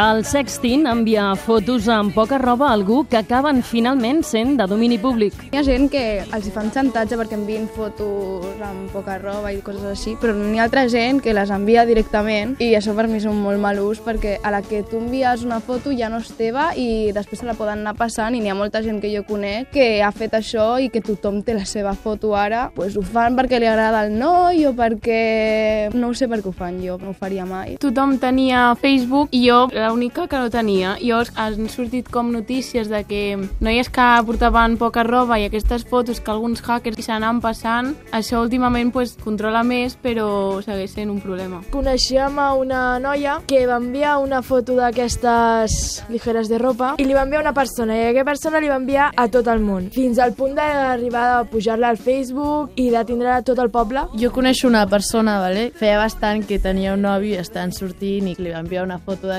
El 0.00 0.22
sexting 0.24 0.86
envia 0.88 1.26
fotos 1.36 1.84
amb 1.92 2.14
poca 2.16 2.38
roba 2.40 2.70
a 2.70 2.72
algú 2.72 3.02
que 3.04 3.18
acaben 3.18 3.58
finalment 3.60 4.22
sent 4.24 4.54
de 4.56 4.64
domini 4.64 4.96
públic. 4.96 5.34
Hi 5.52 5.58
ha 5.60 5.62
gent 5.66 5.90
que 5.92 6.04
els 6.22 6.46
hi 6.48 6.52
fan 6.54 6.70
xantatge 6.72 7.18
perquè 7.20 7.36
envien 7.36 7.66
fotos 7.68 8.62
amb 8.64 8.88
poca 8.94 9.18
roba 9.20 9.50
i 9.52 9.58
coses 9.60 9.84
així, 9.90 10.14
però 10.16 10.32
n'hi 10.32 10.56
ha 10.56 10.64
altra 10.64 10.86
gent 10.88 11.20
que 11.20 11.34
les 11.36 11.52
envia 11.52 11.84
directament 11.84 12.54
i 12.64 12.70
això 12.78 12.94
per 12.96 13.10
mi 13.10 13.18
és 13.20 13.26
un 13.28 13.42
molt 13.44 13.60
mal 13.60 13.82
ús 13.82 14.00
perquè 14.00 14.38
a 14.40 14.54
la 14.54 14.62
que 14.64 14.80
tu 14.88 15.02
envies 15.02 15.44
una 15.44 15.58
foto 15.60 15.92
ja 15.92 16.08
no 16.08 16.22
és 16.24 16.32
teva 16.38 16.70
i 16.80 17.12
després 17.12 17.44
se 17.44 17.50
la 17.50 17.58
poden 17.58 17.84
anar 17.84 17.92
passant 18.00 18.32
i 18.32 18.40
n'hi 18.40 18.48
ha 18.48 18.56
molta 18.56 18.80
gent 18.80 19.02
que 19.04 19.12
jo 19.12 19.20
conec 19.28 19.68
que 19.76 19.90
ha 20.00 20.10
fet 20.16 20.38
això 20.40 20.70
i 20.80 20.88
que 20.88 21.04
tothom 21.04 21.42
té 21.44 21.52
la 21.58 21.66
seva 21.68 21.92
foto 21.92 22.32
ara. 22.32 22.70
Pues 22.72 22.96
ho 22.96 23.04
fan 23.04 23.36
perquè 23.36 23.60
li 23.60 23.68
agrada 23.68 24.06
el 24.06 24.16
noi 24.16 24.64
o 24.64 24.72
perquè... 24.72 25.92
no 25.92 26.08
ho 26.08 26.16
sé 26.16 26.24
per 26.24 26.40
què 26.40 26.48
ho 26.48 26.56
fan, 26.56 26.80
jo 26.80 26.96
no 27.04 27.12
ho 27.12 27.20
faria 27.20 27.44
mai. 27.44 27.76
Tothom 27.84 28.16
tenia 28.16 28.70
Facebook 28.80 29.36
i 29.36 29.44
jo 29.44 29.66
l'única 29.90 30.28
que 30.30 30.38
no 30.38 30.50
tenia. 30.50 30.94
Llavors 31.02 31.32
han 31.34 31.68
sortit 31.68 32.08
com 32.10 32.30
notícies 32.30 32.88
de 32.88 33.02
que 33.04 33.22
noies 33.60 33.90
que 33.90 34.06
portaven 34.26 34.76
poca 34.78 35.02
roba 35.04 35.40
i 35.40 35.48
aquestes 35.48 35.84
fotos 35.84 36.20
que 36.22 36.30
alguns 36.30 36.62
hackers 36.62 37.02
s'anaven 37.08 37.40
passant, 37.42 37.94
això 38.14 38.40
últimament 38.44 38.92
pues, 38.94 39.16
controla 39.18 39.64
més, 39.66 39.96
però 39.98 40.60
segueix 40.62 40.94
sent 40.94 41.10
un 41.10 41.18
problema. 41.20 41.62
Coneixíem 41.74 42.38
a 42.38 42.52
una 42.54 42.82
noia 43.02 43.40
que 43.50 43.64
va 43.66 43.80
enviar 43.82 44.18
una 44.22 44.42
foto 44.46 44.76
d'aquestes 44.78 46.04
ligeres 46.10 46.48
de 46.48 46.60
ropa 46.62 46.94
i 46.98 47.06
li 47.08 47.16
va 47.16 47.26
enviar 47.26 47.42
una 47.42 47.54
persona 47.56 47.96
i 47.96 48.04
aquesta 48.10 48.28
persona 48.30 48.62
li 48.62 48.70
va 48.70 48.78
enviar 48.78 49.10
a 49.16 49.26
tot 49.32 49.50
el 49.50 49.62
món, 49.64 49.90
fins 49.94 50.20
al 50.22 50.36
punt 50.38 50.54
d'arribar 50.54 51.26
a 51.40 51.42
pujar-la 51.50 51.90
al 51.90 51.98
Facebook 51.98 52.78
i 52.78 52.90
de 52.94 53.02
tindre 53.08 53.40
tot 53.46 53.58
el 53.58 53.72
poble. 53.74 54.06
Jo 54.20 54.30
coneixo 54.30 54.68
una 54.68 54.86
persona, 54.86 55.40
vale? 55.42 55.70
feia 55.74 55.98
bastant 55.98 56.44
que 56.46 56.60
tenia 56.62 56.94
un 56.94 57.02
nòvio 57.06 57.34
i 57.34 57.40
estan 57.40 57.74
sortint 57.74 58.30
i 58.30 58.36
li 58.38 58.54
va 58.54 58.62
enviar 58.62 58.84
una 58.86 59.00
foto 59.02 59.30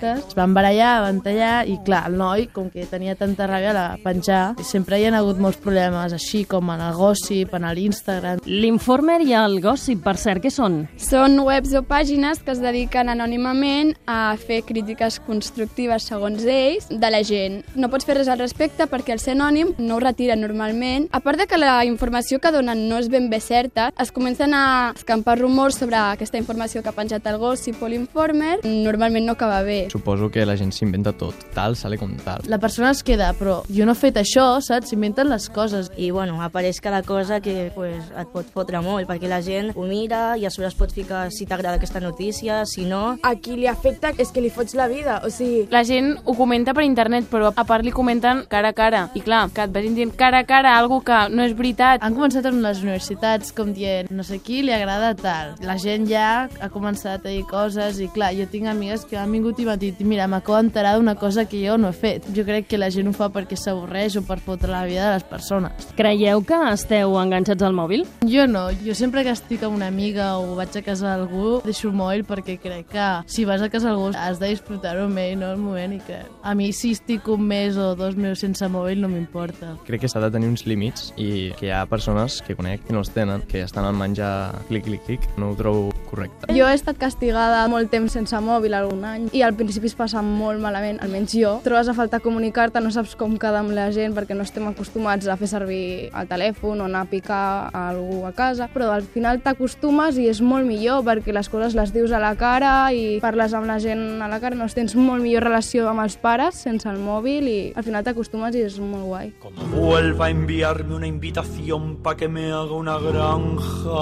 d'aquestes, 0.00 0.30
es 0.30 0.36
van 0.36 0.54
barallar, 0.54 1.02
van 1.04 1.20
tallar 1.20 1.66
i 1.68 1.76
clar, 1.84 2.04
el 2.08 2.16
noi, 2.18 2.46
com 2.52 2.70
que 2.70 2.86
tenia 2.88 3.16
tanta 3.18 3.46
ràbia, 3.48 3.72
la 3.76 3.86
penjar 4.02 4.56
i 4.60 4.64
sempre 4.64 4.98
hi 4.98 5.06
ha 5.06 5.14
hagut 5.18 5.38
molts 5.40 5.60
problemes, 5.60 6.12
així 6.12 6.44
com 6.48 6.70
en 6.70 6.80
el 6.80 6.94
gossip, 6.94 7.54
en 7.54 7.66
l'Instagram. 7.74 8.40
L'Informer 8.46 9.20
i 9.26 9.34
el 9.36 9.60
Gossip, 9.60 10.02
per 10.04 10.16
cert, 10.16 10.42
què 10.42 10.50
són? 10.52 10.84
Són 11.00 11.38
webs 11.44 11.74
o 11.76 11.82
pàgines 11.86 12.40
que 12.44 12.54
es 12.54 12.60
dediquen 12.62 13.10
anònimament 13.12 13.92
a 14.06 14.36
fer 14.40 14.62
crítiques 14.66 15.20
constructives, 15.26 16.06
segons 16.08 16.44
ells, 16.46 16.88
de 16.90 17.10
la 17.12 17.22
gent. 17.26 17.60
No 17.74 17.90
pots 17.92 18.06
fer 18.08 18.16
res 18.18 18.30
al 18.30 18.40
respecte 18.40 18.86
perquè 18.90 19.14
el 19.14 19.22
ser 19.22 19.34
anònim 19.36 19.74
no 19.78 19.98
ho 19.98 20.02
retiren 20.02 20.40
normalment. 20.40 21.08
A 21.12 21.20
part 21.20 21.40
de 21.40 21.48
que 21.50 21.60
la 21.60 21.84
informació 21.84 22.40
que 22.40 22.52
donen 22.54 22.86
no 22.88 23.00
és 23.00 23.10
ben 23.12 23.28
bé 23.30 23.40
certa, 23.44 23.90
es 24.00 24.12
comencen 24.12 24.54
a 24.54 24.92
escampar 24.94 25.38
rumors 25.40 25.78
sobre 25.80 25.98
aquesta 26.00 26.40
informació 26.40 26.82
que 26.82 26.92
ha 26.92 26.96
penjat 26.96 27.26
el 27.30 27.40
Gossip 27.42 27.82
o 27.82 27.90
l'Informer. 27.90 28.60
Normalment 28.64 29.26
no 29.26 29.36
acaba 29.36 29.62
bé. 29.66 29.79
Suposo 29.92 30.30
que 30.30 30.44
la 30.46 30.56
gent 30.60 30.72
s'inventa 30.74 31.12
tot, 31.16 31.46
tal, 31.54 31.76
sale 31.76 31.98
com 32.00 32.12
tal. 32.24 32.44
La 32.50 32.60
persona 32.60 32.90
es 32.90 33.02
queda, 33.06 33.32
però 33.38 33.60
jo 33.70 33.86
no 33.88 33.94
he 33.96 34.00
fet 34.00 34.20
això, 34.20 34.46
saps? 34.64 34.90
S'inventen 34.90 35.30
les 35.30 35.48
coses. 35.48 35.90
I, 35.96 36.10
bueno, 36.10 36.40
apareix 36.42 36.80
cada 36.84 37.02
cosa 37.06 37.40
que 37.40 37.70
pues, 37.74 38.10
et 38.18 38.32
pot 38.34 38.48
fotre 38.52 38.82
molt, 38.84 39.08
perquè 39.08 39.30
la 39.30 39.40
gent 39.44 39.72
ho 39.76 39.86
mira 39.88 40.36
i 40.36 40.46
a 40.46 40.52
sobre 40.52 40.68
es 40.68 40.76
pot 40.76 40.92
ficar 40.92 41.28
si 41.32 41.46
t'agrada 41.46 41.78
aquesta 41.80 42.00
notícia, 42.02 42.64
si 42.66 42.84
no... 42.88 43.16
A 43.22 43.34
qui 43.40 43.56
li 43.56 43.68
afecta 43.70 44.12
és 44.18 44.32
que 44.34 44.42
li 44.42 44.50
fots 44.52 44.74
la 44.78 44.88
vida, 44.90 45.20
o 45.24 45.30
sigui... 45.32 45.66
La 45.72 45.84
gent 45.86 46.12
ho 46.24 46.34
comenta 46.36 46.74
per 46.76 46.84
internet, 46.86 47.28
però 47.30 47.52
a 47.54 47.64
part 47.66 47.86
li 47.86 47.94
comenten 47.94 48.44
cara 48.50 48.74
a 48.74 48.76
cara. 48.76 49.06
I 49.14 49.22
clar, 49.24 49.46
que 49.54 49.64
et 49.64 49.74
vagin 49.74 49.96
dient 49.96 50.14
cara 50.16 50.42
a 50.42 50.48
cara 50.48 50.76
algo 50.78 51.00
que 51.06 51.20
no 51.32 51.44
és 51.46 51.54
veritat. 51.56 52.02
Han 52.04 52.16
començat 52.18 52.46
en 52.50 52.60
les 52.64 52.82
universitats 52.82 53.54
com 53.56 53.72
dient 53.76 54.10
no 54.10 54.24
sé 54.26 54.40
qui 54.42 54.60
li 54.66 54.74
agrada 54.74 55.12
tal. 55.18 55.54
La 55.66 55.76
gent 55.80 56.08
ja 56.10 56.48
ha 56.60 56.70
començat 56.72 57.24
a 57.24 57.30
dir 57.30 57.44
coses 57.48 58.00
i 58.02 58.08
clar, 58.12 58.32
jo 58.36 58.46
tinc 58.50 58.70
amigues 58.70 59.06
que 59.08 59.18
han 59.20 59.32
vingut 59.32 59.60
i 59.60 59.68
m'ha 59.70 59.78
dit, 59.78 60.00
mira, 60.02 60.26
m'acabo 60.26 60.58
d'enterar 60.58 60.96
d'una 60.98 61.14
cosa 61.14 61.44
que 61.46 61.60
jo 61.62 61.76
no 61.78 61.90
he 61.90 61.94
fet. 61.94 62.26
Jo 62.34 62.42
crec 62.46 62.66
que 62.66 62.78
la 62.78 62.90
gent 62.90 63.06
ho 63.06 63.14
fa 63.14 63.30
perquè 63.30 63.56
s'avorreix 63.58 64.16
o 64.18 64.22
per 64.26 64.40
fotre 64.42 64.72
la 64.72 64.82
vida 64.88 65.06
de 65.06 65.18
les 65.18 65.26
persones. 65.28 65.90
Creieu 65.98 66.42
que 66.46 66.58
esteu 66.72 67.14
enganxats 67.20 67.62
al 67.66 67.76
mòbil? 67.76 68.06
Jo 68.26 68.48
no, 68.50 68.66
jo 68.82 68.96
sempre 68.98 69.22
que 69.26 69.34
estic 69.34 69.62
amb 69.66 69.78
una 69.78 69.90
amiga 69.92 70.32
o 70.40 70.56
vaig 70.58 70.74
a 70.80 70.82
casa 70.82 71.12
d'algú 71.12 71.60
deixo 71.64 71.90
el 71.90 71.96
mòbil 72.00 72.24
perquè 72.26 72.58
crec 72.62 72.90
que 72.90 73.08
si 73.30 73.46
vas 73.46 73.62
a 73.62 73.70
casa 73.70 73.90
d'algú 73.90 74.10
has 74.16 74.40
de 74.42 74.50
disfrutar-ho 74.50 75.06
amb 75.06 75.22
ell, 75.22 75.38
no 75.38 75.52
el 75.54 75.62
moment, 75.62 75.94
i 75.94 76.00
que 76.02 76.18
a 76.42 76.54
mi 76.58 76.72
si 76.74 76.92
estic 76.96 77.28
un 77.30 77.46
mes 77.46 77.78
o 77.78 77.94
dos 77.94 78.18
mesos 78.18 78.42
sense 78.42 78.66
mòbil 78.66 79.04
no 79.04 79.12
m'importa. 79.12 79.76
Crec 79.86 80.02
que 80.02 80.10
s'ha 80.10 80.22
de 80.24 80.32
tenir 80.34 80.50
uns 80.50 80.66
límits 80.66 81.12
i 81.16 81.52
que 81.60 81.68
hi 81.68 81.74
ha 81.76 81.84
persones 81.86 82.40
que 82.46 82.58
conec 82.58 82.86
que 82.88 82.96
no 82.96 83.04
els 83.04 83.14
tenen, 83.14 83.46
que 83.46 83.62
estan 83.62 83.86
al 83.86 83.94
menjar 83.94 84.64
clic, 84.68 84.88
clic, 84.88 85.06
clic. 85.06 85.30
No 85.38 85.52
ho 85.52 85.58
trobo 85.58 85.94
correcte. 86.10 86.50
Jo 86.56 86.66
he 86.68 86.74
estat 86.74 86.98
castigada 87.00 87.62
molt 87.70 87.90
temps 87.92 88.12
sense 88.16 88.36
mòbil 88.42 88.74
algun 88.76 89.04
any 89.06 89.28
i 89.36 89.44
al 89.46 89.54
principi 89.58 89.86
es 89.90 89.96
passa 89.96 90.22
molt 90.24 90.60
malament, 90.62 90.98
almenys 91.04 91.34
jo. 91.38 91.56
Trobes 91.64 91.88
a 91.90 91.94
faltar 91.96 92.20
comunicar-te, 92.24 92.82
no 92.82 92.90
saps 92.94 93.14
com 93.18 93.36
quedar 93.40 93.62
amb 93.62 93.74
la 93.76 93.88
gent 93.94 94.14
perquè 94.16 94.36
no 94.36 94.46
estem 94.46 94.66
acostumats 94.70 95.28
a 95.30 95.36
fer 95.40 95.48
servir 95.50 96.10
el 96.10 96.30
telèfon 96.30 96.82
o 96.82 96.88
anar 96.88 97.04
a 97.06 97.10
picar 97.10 97.70
a 97.70 97.86
algú 97.90 98.24
a 98.26 98.32
casa, 98.36 98.68
però 98.72 98.90
al 98.94 99.06
final 99.06 99.40
t'acostumes 99.44 100.18
i 100.20 100.28
és 100.30 100.42
molt 100.42 100.66
millor 100.66 101.04
perquè 101.06 101.34
les 101.36 101.48
coses 101.52 101.76
les 101.78 101.94
dius 101.94 102.12
a 102.12 102.20
la 102.22 102.34
cara 102.40 102.92
i 102.92 103.20
parles 103.22 103.54
amb 103.54 103.70
la 103.70 103.78
gent 103.82 104.22
a 104.22 104.28
la 104.30 104.40
cara, 104.42 104.58
no 104.58 104.68
tens 104.70 104.94
molt 104.96 105.22
millor 105.22 105.48
relació 105.48 105.88
amb 105.90 106.04
els 106.04 106.16
pares 106.20 106.62
sense 106.66 106.88
el 106.90 106.98
mòbil 107.02 107.48
i 107.50 107.58
al 107.74 107.86
final 107.86 108.04
t'acostumes 108.06 108.56
i 108.56 108.64
és 108.66 108.78
molt 108.80 109.06
guai. 109.06 109.32
Vuelva 109.74 110.26
a 110.28 110.30
enviarme 110.34 110.94
una 110.96 111.06
invitación 111.10 111.96
pa' 112.02 112.16
que 112.16 112.28
me 112.28 112.50
haga 112.52 112.74
una 112.74 112.98
granja. 112.98 114.00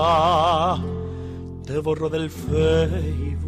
Te 1.68 1.78
borro 1.80 2.08
del 2.08 2.30
Facebook. 2.30 3.47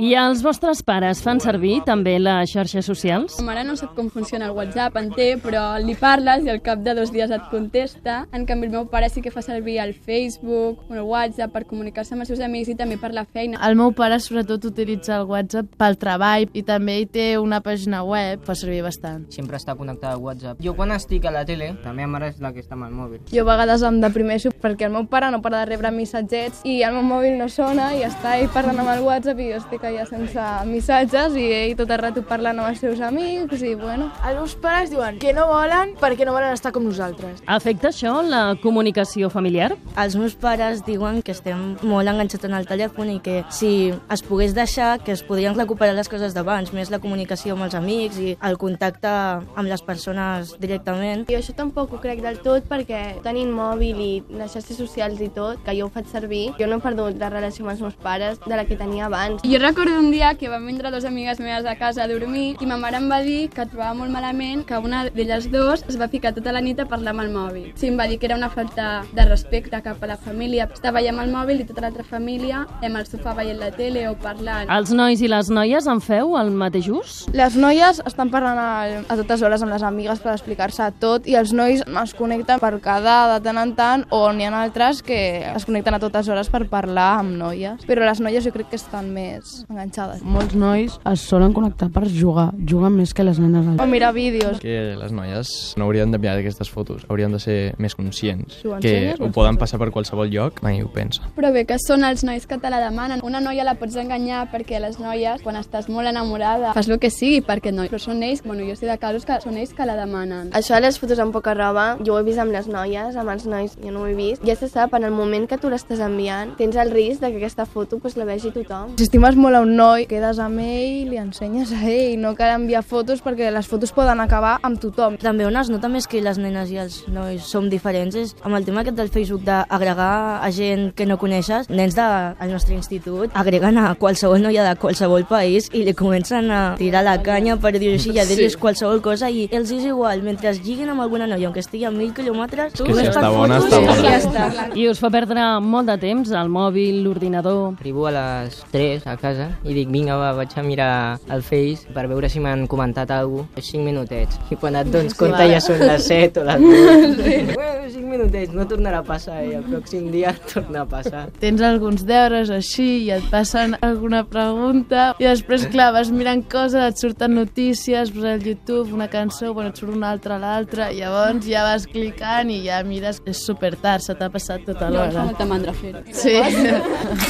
I 0.00 0.14
els 0.16 0.40
vostres 0.40 0.78
pares 0.80 1.18
fan 1.20 1.42
servir 1.44 1.82
també 1.84 2.14
les 2.16 2.48
xarxes 2.48 2.86
socials? 2.88 3.34
Ma 3.42 3.50
mare 3.50 3.66
no 3.68 3.74
sap 3.76 3.90
com 3.92 4.06
funciona 4.08 4.46
el 4.48 4.54
WhatsApp, 4.56 4.94
en 4.96 5.10
té, 5.12 5.26
però 5.36 5.74
li 5.76 5.92
parles 5.92 6.46
i 6.46 6.48
al 6.48 6.62
cap 6.64 6.80
de 6.80 6.94
dos 6.96 7.10
dies 7.12 7.28
et 7.28 7.50
contesta. 7.50 8.22
En 8.32 8.46
canvi, 8.48 8.70
el 8.70 8.72
meu 8.72 8.86
pare 8.88 9.10
sí 9.12 9.20
que 9.20 9.28
fa 9.34 9.42
servir 9.44 9.76
el 9.84 9.92
Facebook 9.92 10.86
o 10.88 10.96
el 10.96 11.04
WhatsApp 11.04 11.52
per 11.52 11.66
comunicar-se 11.68 12.16
amb 12.16 12.24
els 12.24 12.32
seus 12.32 12.40
amics 12.40 12.70
i 12.72 12.76
també 12.78 12.96
per 12.96 13.10
la 13.12 13.26
feina. 13.26 13.60
El 13.68 13.76
meu 13.76 13.92
pare 13.92 14.16
sobretot 14.24 14.64
utilitza 14.70 15.18
el 15.18 15.26
WhatsApp 15.28 15.76
pel 15.76 15.98
treball 16.00 16.48
i 16.56 16.64
també 16.64 16.96
hi 17.02 17.04
té 17.18 17.26
una 17.36 17.60
pàgina 17.60 18.00
web, 18.00 18.40
fa 18.48 18.56
servir 18.56 18.80
bastant. 18.86 19.28
Sempre 19.36 19.60
està 19.60 19.76
connectada 19.76 20.14
al 20.16 20.24
WhatsApp. 20.24 20.64
Jo 20.64 20.72
quan 20.80 20.96
estic 20.96 21.28
a 21.28 21.34
la 21.36 21.44
tele, 21.44 21.74
la 21.84 21.92
meva 21.92 22.14
mare 22.14 22.32
és 22.32 22.40
la 22.40 22.54
que 22.56 22.64
està 22.64 22.78
amb 22.78 22.88
el 22.88 22.96
mòbil. 22.96 23.20
Jo 23.34 23.44
a 23.44 23.50
vegades 23.52 23.84
em 23.84 24.00
deprimeixo 24.00 24.56
perquè 24.64 24.88
el 24.88 24.96
meu 24.96 25.04
pare 25.12 25.28
no 25.28 25.44
para 25.44 25.60
de 25.60 25.68
rebre 25.74 25.92
missatgets 25.92 26.64
i 26.64 26.80
el 26.88 26.96
meu 26.96 27.04
mòbil 27.04 27.36
no 27.36 27.52
sona 27.52 27.92
i 28.00 28.06
està 28.08 28.38
ell 28.40 28.48
parlant 28.56 28.80
amb 28.80 28.96
el 28.96 29.04
WhatsApp 29.04 29.44
i 29.44 29.52
jo 29.52 29.60
estic 29.60 29.84
allà 29.84 29.89
sense 30.08 30.44
missatges 30.68 31.34
i 31.38 31.46
ell 31.54 31.76
tot 31.78 31.90
el 31.90 32.00
rato 32.00 32.22
parlant 32.26 32.58
amb 32.60 32.70
els 32.70 32.80
seus 32.82 33.00
amics 33.04 33.62
i 33.62 33.74
bueno. 33.74 34.10
Els 34.26 34.38
meus 34.38 34.54
pares 34.62 34.90
diuen 34.92 35.18
que 35.22 35.32
no 35.36 35.46
volen 35.50 35.94
perquè 36.00 36.26
no 36.26 36.34
volen 36.36 36.54
estar 36.54 36.72
com 36.72 36.84
nosaltres. 36.86 37.42
Afecta 37.46 37.90
això 37.90 38.20
la 38.22 38.56
comunicació 38.62 39.30
familiar? 39.30 39.74
Els 40.00 40.16
meus 40.16 40.36
pares 40.38 40.84
diuen 40.86 41.20
que 41.22 41.34
estem 41.34 41.76
molt 41.82 42.08
enganxats 42.10 42.46
en 42.48 42.56
el 42.56 42.68
telèfon 42.68 43.10
i 43.16 43.18
que 43.24 43.40
si 43.50 43.90
es 43.90 44.24
pogués 44.26 44.54
deixar, 44.54 45.00
que 45.04 45.12
es 45.12 45.24
podrien 45.26 45.56
recuperar 45.58 45.96
les 45.96 46.08
coses 46.08 46.34
d'abans, 46.36 46.72
més 46.76 46.92
la 46.92 47.00
comunicació 47.02 47.56
amb 47.56 47.66
els 47.66 47.76
amics 47.78 48.20
i 48.20 48.36
el 48.36 48.58
contacte 48.60 49.10
amb 49.10 49.66
les 49.66 49.82
persones 49.82 50.54
directament. 50.62 51.26
Jo 51.30 51.40
això 51.40 51.56
tampoc 51.56 51.94
ho 51.94 52.00
crec 52.02 52.22
del 52.24 52.40
tot 52.44 52.68
perquè 52.70 53.20
tenint 53.24 53.52
mòbil 53.54 54.00
i 54.00 54.12
les 54.38 54.54
xarxes 54.54 54.78
socials 54.78 55.20
i 55.20 55.30
tot, 55.34 55.60
que 55.66 55.76
jo 55.78 55.88
ho 55.88 55.92
faig 55.92 56.08
servir, 56.12 56.50
jo 56.58 56.68
no 56.70 56.78
he 56.78 56.84
perdut 56.84 57.18
la 57.20 57.32
relació 57.32 57.66
amb 57.66 57.74
els 57.74 57.84
meus 57.84 57.98
pares 58.00 58.40
de 58.46 58.54
la 58.56 58.64
que 58.68 58.78
tenia 58.78 59.08
abans. 59.10 59.42
Jo 59.44 59.58
recordo 59.58 59.79
un 59.88 60.10
dia 60.10 60.34
que 60.34 60.48
vam 60.48 60.66
vindre 60.66 60.90
dues 60.90 61.04
amigues 61.04 61.38
meves 61.40 61.64
a 61.64 61.76
casa 61.76 62.02
a 62.04 62.08
dormir 62.08 62.56
i 62.60 62.66
ma 62.66 62.76
mare 62.76 62.98
em 62.98 63.06
va 63.08 63.20
dir 63.22 63.48
que 63.52 63.64
trobava 63.64 63.94
molt 63.94 64.10
malament 64.12 64.64
que 64.66 64.78
una 64.78 65.04
d'elles 65.14 65.46
dos 65.52 65.84
es 65.88 65.98
va 66.00 66.08
ficar 66.08 66.32
tota 66.34 66.52
la 66.52 66.60
nit 66.60 66.80
a 66.82 66.86
parlar 66.90 67.14
amb 67.14 67.22
el 67.22 67.30
mòbil. 67.32 67.70
Sí, 67.78 67.88
em 67.88 67.98
va 67.98 68.08
dir 68.10 68.18
que 68.18 68.26
era 68.26 68.36
una 68.36 68.50
falta 68.50 69.04
de 69.12 69.24
respecte 69.28 69.80
cap 69.82 70.02
a 70.02 70.10
la 70.10 70.16
família. 70.16 70.66
Estava 70.74 71.00
allà 71.00 71.14
amb 71.14 71.22
el 71.22 71.30
mòbil 71.32 71.62
i 71.62 71.66
tota 71.68 71.84
l'altra 71.84 72.04
família 72.04 72.66
hem 72.82 72.96
al 72.98 73.06
sofà 73.06 73.34
veient 73.38 73.60
la 73.60 73.70
tele 73.70 74.08
o 74.10 74.16
parlant. 74.18 74.68
Els 74.68 74.92
nois 74.92 75.22
i 75.22 75.30
les 75.30 75.50
noies 75.50 75.86
en 75.86 76.02
feu 76.04 76.36
el 76.40 76.50
mateix 76.50 76.90
ús? 76.90 77.14
Les 77.32 77.56
noies 77.56 78.02
estan 78.04 78.34
parlant 78.34 78.58
a, 78.58 78.70
a 79.06 79.18
totes 79.22 79.46
hores 79.46 79.62
amb 79.62 79.72
les 79.72 79.86
amigues 79.86 80.20
per 80.20 80.34
explicar-se 80.34 80.90
tot 81.00 81.28
i 81.30 81.38
els 81.40 81.54
nois 81.56 81.86
es 81.86 82.16
connecten 82.18 82.60
per 82.60 82.74
quedar 82.82 83.20
de 83.36 83.40
tant 83.46 83.62
en 83.64 83.74
tant 83.78 84.06
o 84.10 84.26
n'hi 84.32 84.50
ha 84.50 84.52
altres 84.60 85.00
que 85.06 85.20
es 85.54 85.64
connecten 85.64 85.94
a 85.94 86.02
totes 86.02 86.28
hores 86.28 86.50
per 86.52 86.66
parlar 86.68 87.12
amb 87.22 87.38
noies. 87.38 87.86
Però 87.88 88.04
les 88.04 88.20
noies 88.20 88.44
jo 88.44 88.52
crec 88.52 88.74
que 88.74 88.80
estan 88.80 89.14
més 89.14 89.64
enganxades. 89.70 90.22
Molts 90.22 90.56
nois 90.58 90.96
es 91.12 91.24
solen 91.30 91.54
connectar 91.56 91.90
per 91.94 92.06
jugar, 92.10 92.50
juguen 92.68 92.96
més 92.98 93.14
que 93.14 93.24
les 93.24 93.38
nenes. 93.40 93.78
O 93.80 93.86
mirar 93.86 94.12
vídeos. 94.14 94.60
Que 94.60 94.96
les 94.98 95.12
noies 95.14 95.52
no 95.78 95.86
haurien 95.86 96.10
d'enviar 96.12 96.36
aquestes 96.38 96.70
fotos, 96.70 97.06
haurien 97.08 97.32
de 97.32 97.40
ser 97.42 97.58
més 97.78 97.94
conscients. 97.94 98.60
Que 98.82 99.14
ho 99.18 99.30
poden 99.34 99.58
passar 99.60 99.80
per 99.80 99.90
qualsevol 99.94 100.30
lloc, 100.30 100.62
mai 100.66 100.82
ho 100.82 100.90
pensa. 100.92 101.30
Però 101.36 101.52
bé 101.54 101.64
que 101.68 101.78
són 101.82 102.04
els 102.06 102.24
nois 102.26 102.46
que 102.46 102.58
te 102.58 102.70
la 102.72 102.80
demanen. 102.82 103.22
Una 103.26 103.40
noia 103.40 103.64
la 103.66 103.76
pots 103.80 103.96
enganyar 104.00 104.46
perquè 104.52 104.80
les 104.82 104.98
noies, 105.00 105.42
quan 105.44 105.58
estàs 105.60 105.88
molt 105.92 106.10
enamorada, 106.10 106.74
fas 106.76 106.88
el 106.90 106.98
que 107.02 107.10
sigui 107.14 107.40
perquè 107.46 107.72
no. 107.74 107.86
Però 107.90 108.00
són 108.02 108.22
ells, 108.26 108.42
bueno, 108.44 108.66
jo 108.68 108.76
sé 108.76 108.88
de 108.90 108.98
casos 109.00 109.26
que 109.28 109.40
són 109.44 109.58
ells 109.60 109.74
que 109.76 109.86
la 109.86 109.96
demanen. 109.98 110.50
Això 110.56 110.76
de 110.76 110.84
les 110.86 110.98
fotos 111.00 111.20
amb 111.22 111.34
poca 111.34 111.54
roba, 111.54 111.94
jo 112.04 112.14
ho 112.14 112.20
he 112.20 112.26
vist 112.26 112.42
amb 112.42 112.54
les 112.54 112.68
noies, 112.70 113.16
amb 113.16 113.34
els 113.34 113.46
nois 113.50 113.76
jo 113.80 113.94
no 113.94 114.04
ho 114.04 114.10
he 114.10 114.16
vist. 114.18 114.44
Ja 114.46 114.56
se 114.58 114.68
sap, 114.68 114.94
en 114.98 115.06
el 115.06 115.14
moment 115.14 115.46
que 115.48 115.58
tu 115.60 115.70
l'estàs 115.72 116.02
enviant, 116.04 116.54
tens 116.58 116.76
el 116.80 116.92
risc 116.94 117.22
de 117.24 117.30
que 117.32 117.40
aquesta 117.42 117.66
foto 117.66 117.98
pues, 117.98 118.16
la 118.16 118.26
vegi 118.28 118.52
tothom. 118.54 118.96
Si 118.98 119.06
estimes 119.08 119.38
molt 119.38 119.59
a 119.60 119.62
un 119.62 119.74
noi, 119.76 120.06
quedes 120.08 120.38
amb 120.40 120.60
ell, 120.64 121.10
li 121.10 121.18
ensenyes 121.20 121.72
a 121.76 121.80
ell, 121.84 122.14
no 122.20 122.32
cal 122.38 122.54
enviar 122.54 122.80
fotos 122.86 123.20
perquè 123.20 123.50
les 123.52 123.66
fotos 123.68 123.92
poden 123.92 124.22
acabar 124.22 124.54
amb 124.64 124.80
tothom. 124.80 125.18
També 125.20 125.44
on 125.44 125.58
es 125.60 125.68
nota 125.68 125.90
més 125.92 126.06
que 126.08 126.22
les 126.24 126.38
nenes 126.40 126.70
i 126.72 126.78
els 126.80 126.96
nois 127.12 127.44
som 127.44 127.68
diferents 127.68 128.16
és 128.16 128.32
amb 128.40 128.56
el 128.56 128.64
tema 128.64 128.80
aquest 128.80 128.96
del 128.96 129.10
Facebook 129.12 129.44
d'agregar 129.44 130.40
a 130.40 130.50
gent 130.54 130.94
que 130.96 131.04
no 131.06 131.18
coneixes, 131.20 131.68
nens 131.68 131.96
del 131.98 132.32
de, 132.40 132.48
nostre 132.50 132.74
institut 132.78 133.36
agreguen 133.36 133.76
a 133.78 133.92
qualsevol 134.00 134.40
noia 134.42 134.64
de 134.64 134.74
qualsevol 134.80 135.26
país 135.28 135.68
i 135.76 135.84
li 135.84 135.94
comencen 135.98 136.50
a 136.50 136.62
tirar 136.80 137.04
la 137.04 137.18
canya 137.22 137.58
per 137.60 137.74
dir 137.76 137.92
així, 137.94 138.14
i 138.16 138.22
a 138.22 138.24
dir-los 138.24 138.56
Sí. 138.56 138.58
qualsevol 138.58 139.02
cosa 139.04 139.28
i 139.30 139.48
els 139.52 139.70
és 139.70 139.84
igual, 139.84 140.22
mentre 140.22 140.50
es 140.50 140.62
lliguen 140.64 140.88
amb 140.88 141.04
alguna 141.04 141.26
noia, 141.26 141.46
aunque 141.46 141.60
estigui 141.60 141.84
a 141.84 141.90
mil 141.90 142.14
quilòmetres, 142.14 142.72
tu 142.72 142.84
que 142.84 142.94
si 142.94 143.06
està 143.06 143.28
bona, 143.30 143.60
fotos 143.60 143.76
està 143.76 143.98
i 143.98 144.02
ja 144.02 144.16
està. 144.18 144.68
I 144.74 144.88
us 144.88 144.98
fa 144.98 145.10
perdre 145.12 145.44
molt 145.60 145.86
de 145.92 145.98
temps 145.98 146.32
al 146.32 146.48
mòbil, 146.48 147.04
l'ordinador... 147.04 147.74
Arribo 147.80 148.06
a 148.08 148.16
les 148.16 148.64
3 148.72 149.06
a 149.06 149.16
casa 149.20 149.39
i 149.64 149.74
dic, 149.76 149.88
vinga, 149.92 150.16
va, 150.20 150.32
vaig 150.38 150.52
a 150.56 150.62
mirar 150.66 150.90
el 151.30 151.42
Face 151.46 151.86
per 151.94 152.06
veure 152.10 152.28
si 152.28 152.40
m'han 152.40 152.66
comentat 152.70 153.10
alguna 153.10 153.46
cosa. 153.54 153.66
5 153.70 153.84
minutets. 153.84 154.38
I 154.50 154.56
quan 154.60 154.76
et 154.76 154.88
dones 154.90 155.14
compte 155.14 155.36
vale. 155.38 155.52
ja 155.54 155.60
són 155.60 155.78
les 155.84 156.06
7 156.08 156.40
o 156.40 156.44
les 156.48 156.60
2. 156.64 157.16
Sí. 157.20 157.36
Bueno, 157.54 157.90
5 157.90 158.06
minutets, 158.10 158.52
no 158.56 158.66
tornarà 158.70 159.00
a 159.00 159.06
passar 159.06 159.40
i 159.46 159.52
el 159.58 159.64
pròxim 159.68 160.10
dia 160.12 160.32
torna 160.52 160.82
a 160.82 160.86
passar. 160.90 161.26
Tens 161.40 161.60
alguns 161.62 162.04
deures 162.08 162.50
així 162.50 162.88
i 163.06 163.10
et 163.14 163.26
passen 163.30 163.76
alguna 163.80 164.24
pregunta 164.28 165.10
i 165.18 165.24
després, 165.28 165.66
clar, 165.72 165.90
vas 165.96 166.10
mirant 166.14 166.42
coses, 166.50 166.80
et 166.90 166.98
surten 167.00 167.34
notícies, 167.38 168.10
vas 168.14 168.24
al 168.34 168.46
YouTube, 168.46 168.92
una 168.94 169.08
cançó, 169.12 169.52
bueno, 169.54 169.70
et 169.70 169.76
surt 169.80 169.94
una 169.94 170.10
altra, 170.14 170.38
l'altra, 170.42 170.90
i 170.92 171.00
llavors 171.02 171.46
ja 171.46 171.62
vas 171.66 171.86
clicant 171.90 172.50
i 172.50 172.62
ja 172.66 172.82
mires, 172.86 173.20
és 173.26 173.40
super 173.46 173.74
tard, 173.76 174.02
se 174.04 174.14
t'ha 174.18 174.30
passat 174.32 174.64
tota 174.66 174.88
No, 174.90 175.04
em 175.04 175.12
fa 175.12 175.20
l'hora. 175.20 175.24
molta 175.30 175.46
mandra 175.46 175.72
fer-ho. 175.76 176.02
Sí. 176.12 176.36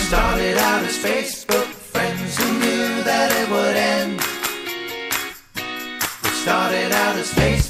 Started 0.06 0.56
out 0.58 0.84
as 0.88 0.96
Facebook 0.98 1.79
friends 2.30 2.36
who 2.38 2.58
knew 2.58 3.02
that 3.04 3.30
it 3.32 3.50
would 3.50 3.76
end. 3.76 4.18
We 6.22 6.30
started 6.30 6.92
out 6.92 7.16
as 7.16 7.32
Facebook. 7.32 7.69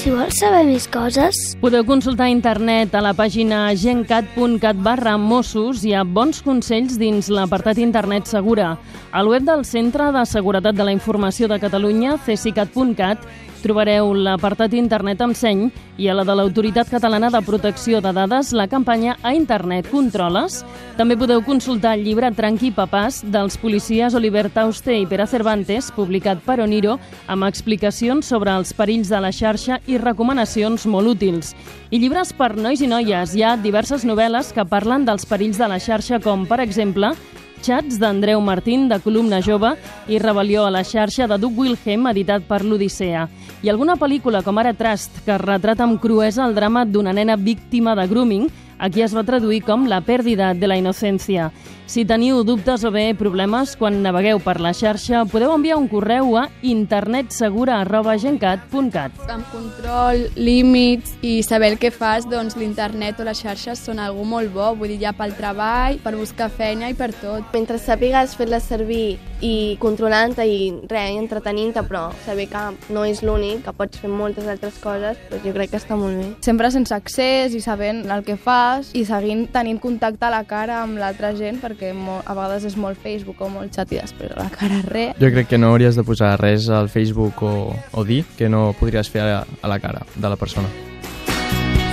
Si 0.00 0.08
vols 0.08 0.38
saber 0.40 0.62
més 0.64 0.86
coses, 0.88 1.36
Podeu 1.60 1.82
consultar 1.84 2.30
a 2.30 2.32
internet 2.32 2.94
a 2.96 3.02
la 3.04 3.10
pàgina 3.12 3.66
gencat.cat 3.76 4.78
barra 4.80 5.18
Mossos 5.20 5.82
i 5.84 5.92
a 5.92 6.06
bons 6.08 6.40
consells 6.40 6.96
dins 6.96 7.28
l'apartat 7.28 7.76
internet 7.84 8.24
segura. 8.24 8.78
Al 9.12 9.28
web 9.28 9.44
del 9.44 9.66
Centre 9.68 10.08
de 10.16 10.24
Seguretat 10.24 10.78
de 10.78 10.88
la 10.88 10.96
Informació 10.96 11.50
de 11.52 11.60
Catalunya, 11.60 12.16
cesicat.cat, 12.24 13.28
trobareu 13.60 14.14
l'apartat 14.16 14.72
internet 14.72 15.20
amb 15.20 15.36
seny 15.36 15.66
i 16.00 16.08
a 16.08 16.14
la 16.16 16.24
de 16.24 16.32
l'Autoritat 16.32 16.88
Catalana 16.88 17.28
de 17.28 17.42
Protecció 17.44 18.00
de 18.00 18.12
Dades 18.16 18.54
la 18.56 18.66
campanya 18.72 19.18
A 19.22 19.34
Internet 19.36 19.90
Controles. 19.92 20.62
També 20.96 21.16
podeu 21.20 21.42
consultar 21.44 21.92
el 21.98 22.06
llibre 22.06 22.30
Tranqui 22.32 22.70
Papàs 22.72 23.20
dels 23.28 23.58
policies 23.60 24.16
Oliver 24.16 24.46
Tauste 24.54 24.96
i 24.96 25.04
Pere 25.10 25.26
Cervantes, 25.28 25.90
publicat 25.92 26.40
per 26.46 26.60
Oniro, 26.64 26.96
amb 27.28 27.44
explicacions 27.48 28.32
sobre 28.32 28.54
els 28.56 28.72
perills 28.72 29.12
de 29.12 29.20
la 29.20 29.32
xarxa 29.32 29.80
i 29.90 29.98
recomanacions 29.98 30.86
molt 30.86 31.10
útils. 31.16 31.52
I 31.90 31.98
llibres 31.98 32.30
per 32.36 32.54
nois 32.56 32.80
i 32.80 32.88
noies. 32.90 33.34
Hi 33.34 33.42
ha 33.42 33.56
diverses 33.58 34.06
novel·les 34.06 34.52
que 34.54 34.64
parlen 34.68 35.04
dels 35.08 35.26
perills 35.26 35.58
de 35.58 35.68
la 35.70 35.80
xarxa, 35.82 36.20
com, 36.22 36.46
per 36.46 36.60
exemple, 36.62 37.12
Chats 37.60 37.98
d'Andreu 38.00 38.40
Martín, 38.40 38.88
de 38.88 38.96
Columna 39.04 39.42
Jove, 39.44 39.74
i 40.08 40.18
Rebel·lió 40.22 40.64
a 40.64 40.70
la 40.72 40.80
xarxa 40.86 41.26
de 41.28 41.36
Doug 41.36 41.58
Wilhelm, 41.58 42.06
editat 42.08 42.46
per 42.48 42.62
l'Odissea. 42.64 43.26
I 43.60 43.68
alguna 43.68 43.98
pel·lícula, 44.00 44.40
com 44.46 44.56
ara 44.62 44.72
Trust, 44.72 45.20
que 45.26 45.36
retrata 45.36 45.84
amb 45.84 46.00
cruesa 46.00 46.46
el 46.46 46.56
drama 46.56 46.86
d'una 46.88 47.12
nena 47.12 47.36
víctima 47.36 47.94
de 47.98 48.06
grooming, 48.08 48.48
Aquí 48.80 49.02
es 49.04 49.12
va 49.12 49.20
traduir 49.28 49.60
com 49.60 49.82
la 49.84 50.00
pèrdida 50.00 50.56
de 50.56 50.64
la 50.70 50.78
innocència. 50.80 51.50
Si 51.90 52.06
teniu 52.08 52.38
dubtes 52.48 52.80
o 52.88 52.90
bé 52.94 53.10
problemes 53.18 53.74
quan 53.76 53.98
navegueu 54.00 54.38
per 54.40 54.56
la 54.64 54.72
xarxa, 54.72 55.26
podeu 55.28 55.52
enviar 55.52 55.76
un 55.76 55.84
correu 55.90 56.38
a 56.40 56.48
internetsegura.gencat.cat. 56.64 59.12
Amb 59.28 59.44
control, 59.52 60.32
límits 60.38 61.12
i 61.20 61.42
saber 61.44 61.74
el 61.74 61.78
que 61.82 61.90
fas, 61.92 62.24
doncs 62.30 62.56
l'internet 62.56 63.20
o 63.20 63.24
les 63.28 63.42
xarxes 63.44 63.84
són 63.84 63.98
algú 64.00 64.24
molt 64.24 64.48
bo, 64.54 64.72
vull 64.78 64.88
dir, 64.94 65.00
ja 65.04 65.12
pel 65.12 65.36
treball, 65.36 66.00
per 66.00 66.16
buscar 66.16 66.48
feina 66.48 66.88
i 66.88 66.96
per 66.96 67.12
tot. 67.20 67.44
Mentre 67.52 67.76
sàpigues 67.82 68.36
fer-la 68.38 68.60
servir 68.64 69.18
i 69.40 69.76
controlant-te 69.80 70.44
i 70.46 70.58
res, 70.88 71.14
i 71.14 71.18
entretenint-te, 71.20 71.82
però 71.88 72.08
saber 72.26 72.46
que 72.50 72.62
no 72.92 73.04
és 73.08 73.22
l'únic, 73.24 73.64
que 73.64 73.74
pots 73.76 74.00
fer 74.00 74.10
moltes 74.12 74.48
altres 74.50 74.78
coses, 74.82 75.18
doncs 75.30 75.46
jo 75.46 75.54
crec 75.56 75.72
que 75.72 75.80
està 75.80 75.96
molt 75.98 76.18
bé. 76.20 76.28
Sempre 76.44 76.70
sense 76.74 76.94
accés 76.94 77.56
i 77.56 77.62
sabent 77.64 78.04
el 78.10 78.24
que 78.26 78.36
fas 78.40 78.92
i 78.96 79.04
seguint 79.08 79.46
tenint 79.52 79.80
contacte 79.82 80.28
a 80.28 80.32
la 80.32 80.42
cara 80.48 80.82
amb 80.84 81.00
l'altra 81.00 81.32
gent, 81.38 81.60
perquè 81.62 81.92
a 81.94 82.34
vegades 82.34 82.68
és 82.68 82.76
molt 82.76 83.00
Facebook 83.00 83.40
o 83.40 83.50
molt 83.52 83.74
xat 83.76 83.92
i 83.94 84.00
després 84.00 84.34
a 84.36 84.44
la 84.44 84.50
cara 84.52 84.82
res. 84.88 85.16
Jo 85.20 85.32
crec 85.32 85.50
que 85.50 85.58
no 85.60 85.72
hauries 85.72 85.96
de 85.96 86.04
posar 86.06 86.36
res 86.40 86.68
al 86.68 86.88
Facebook 86.92 87.42
o, 87.42 87.54
o 87.92 88.04
dir 88.04 88.22
que 88.36 88.48
no 88.48 88.70
podries 88.78 89.10
fer 89.10 89.24
a, 89.24 89.42
a 89.44 89.72
la 89.72 89.80
cara 89.80 90.04
de 90.14 90.28
la 90.28 90.36
persona. 90.36 90.68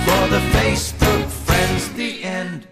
For 0.06 0.28
the 0.28 0.40
Facebook 0.52 1.28
friends, 1.46 1.88
the 1.96 2.24
end. 2.24 2.67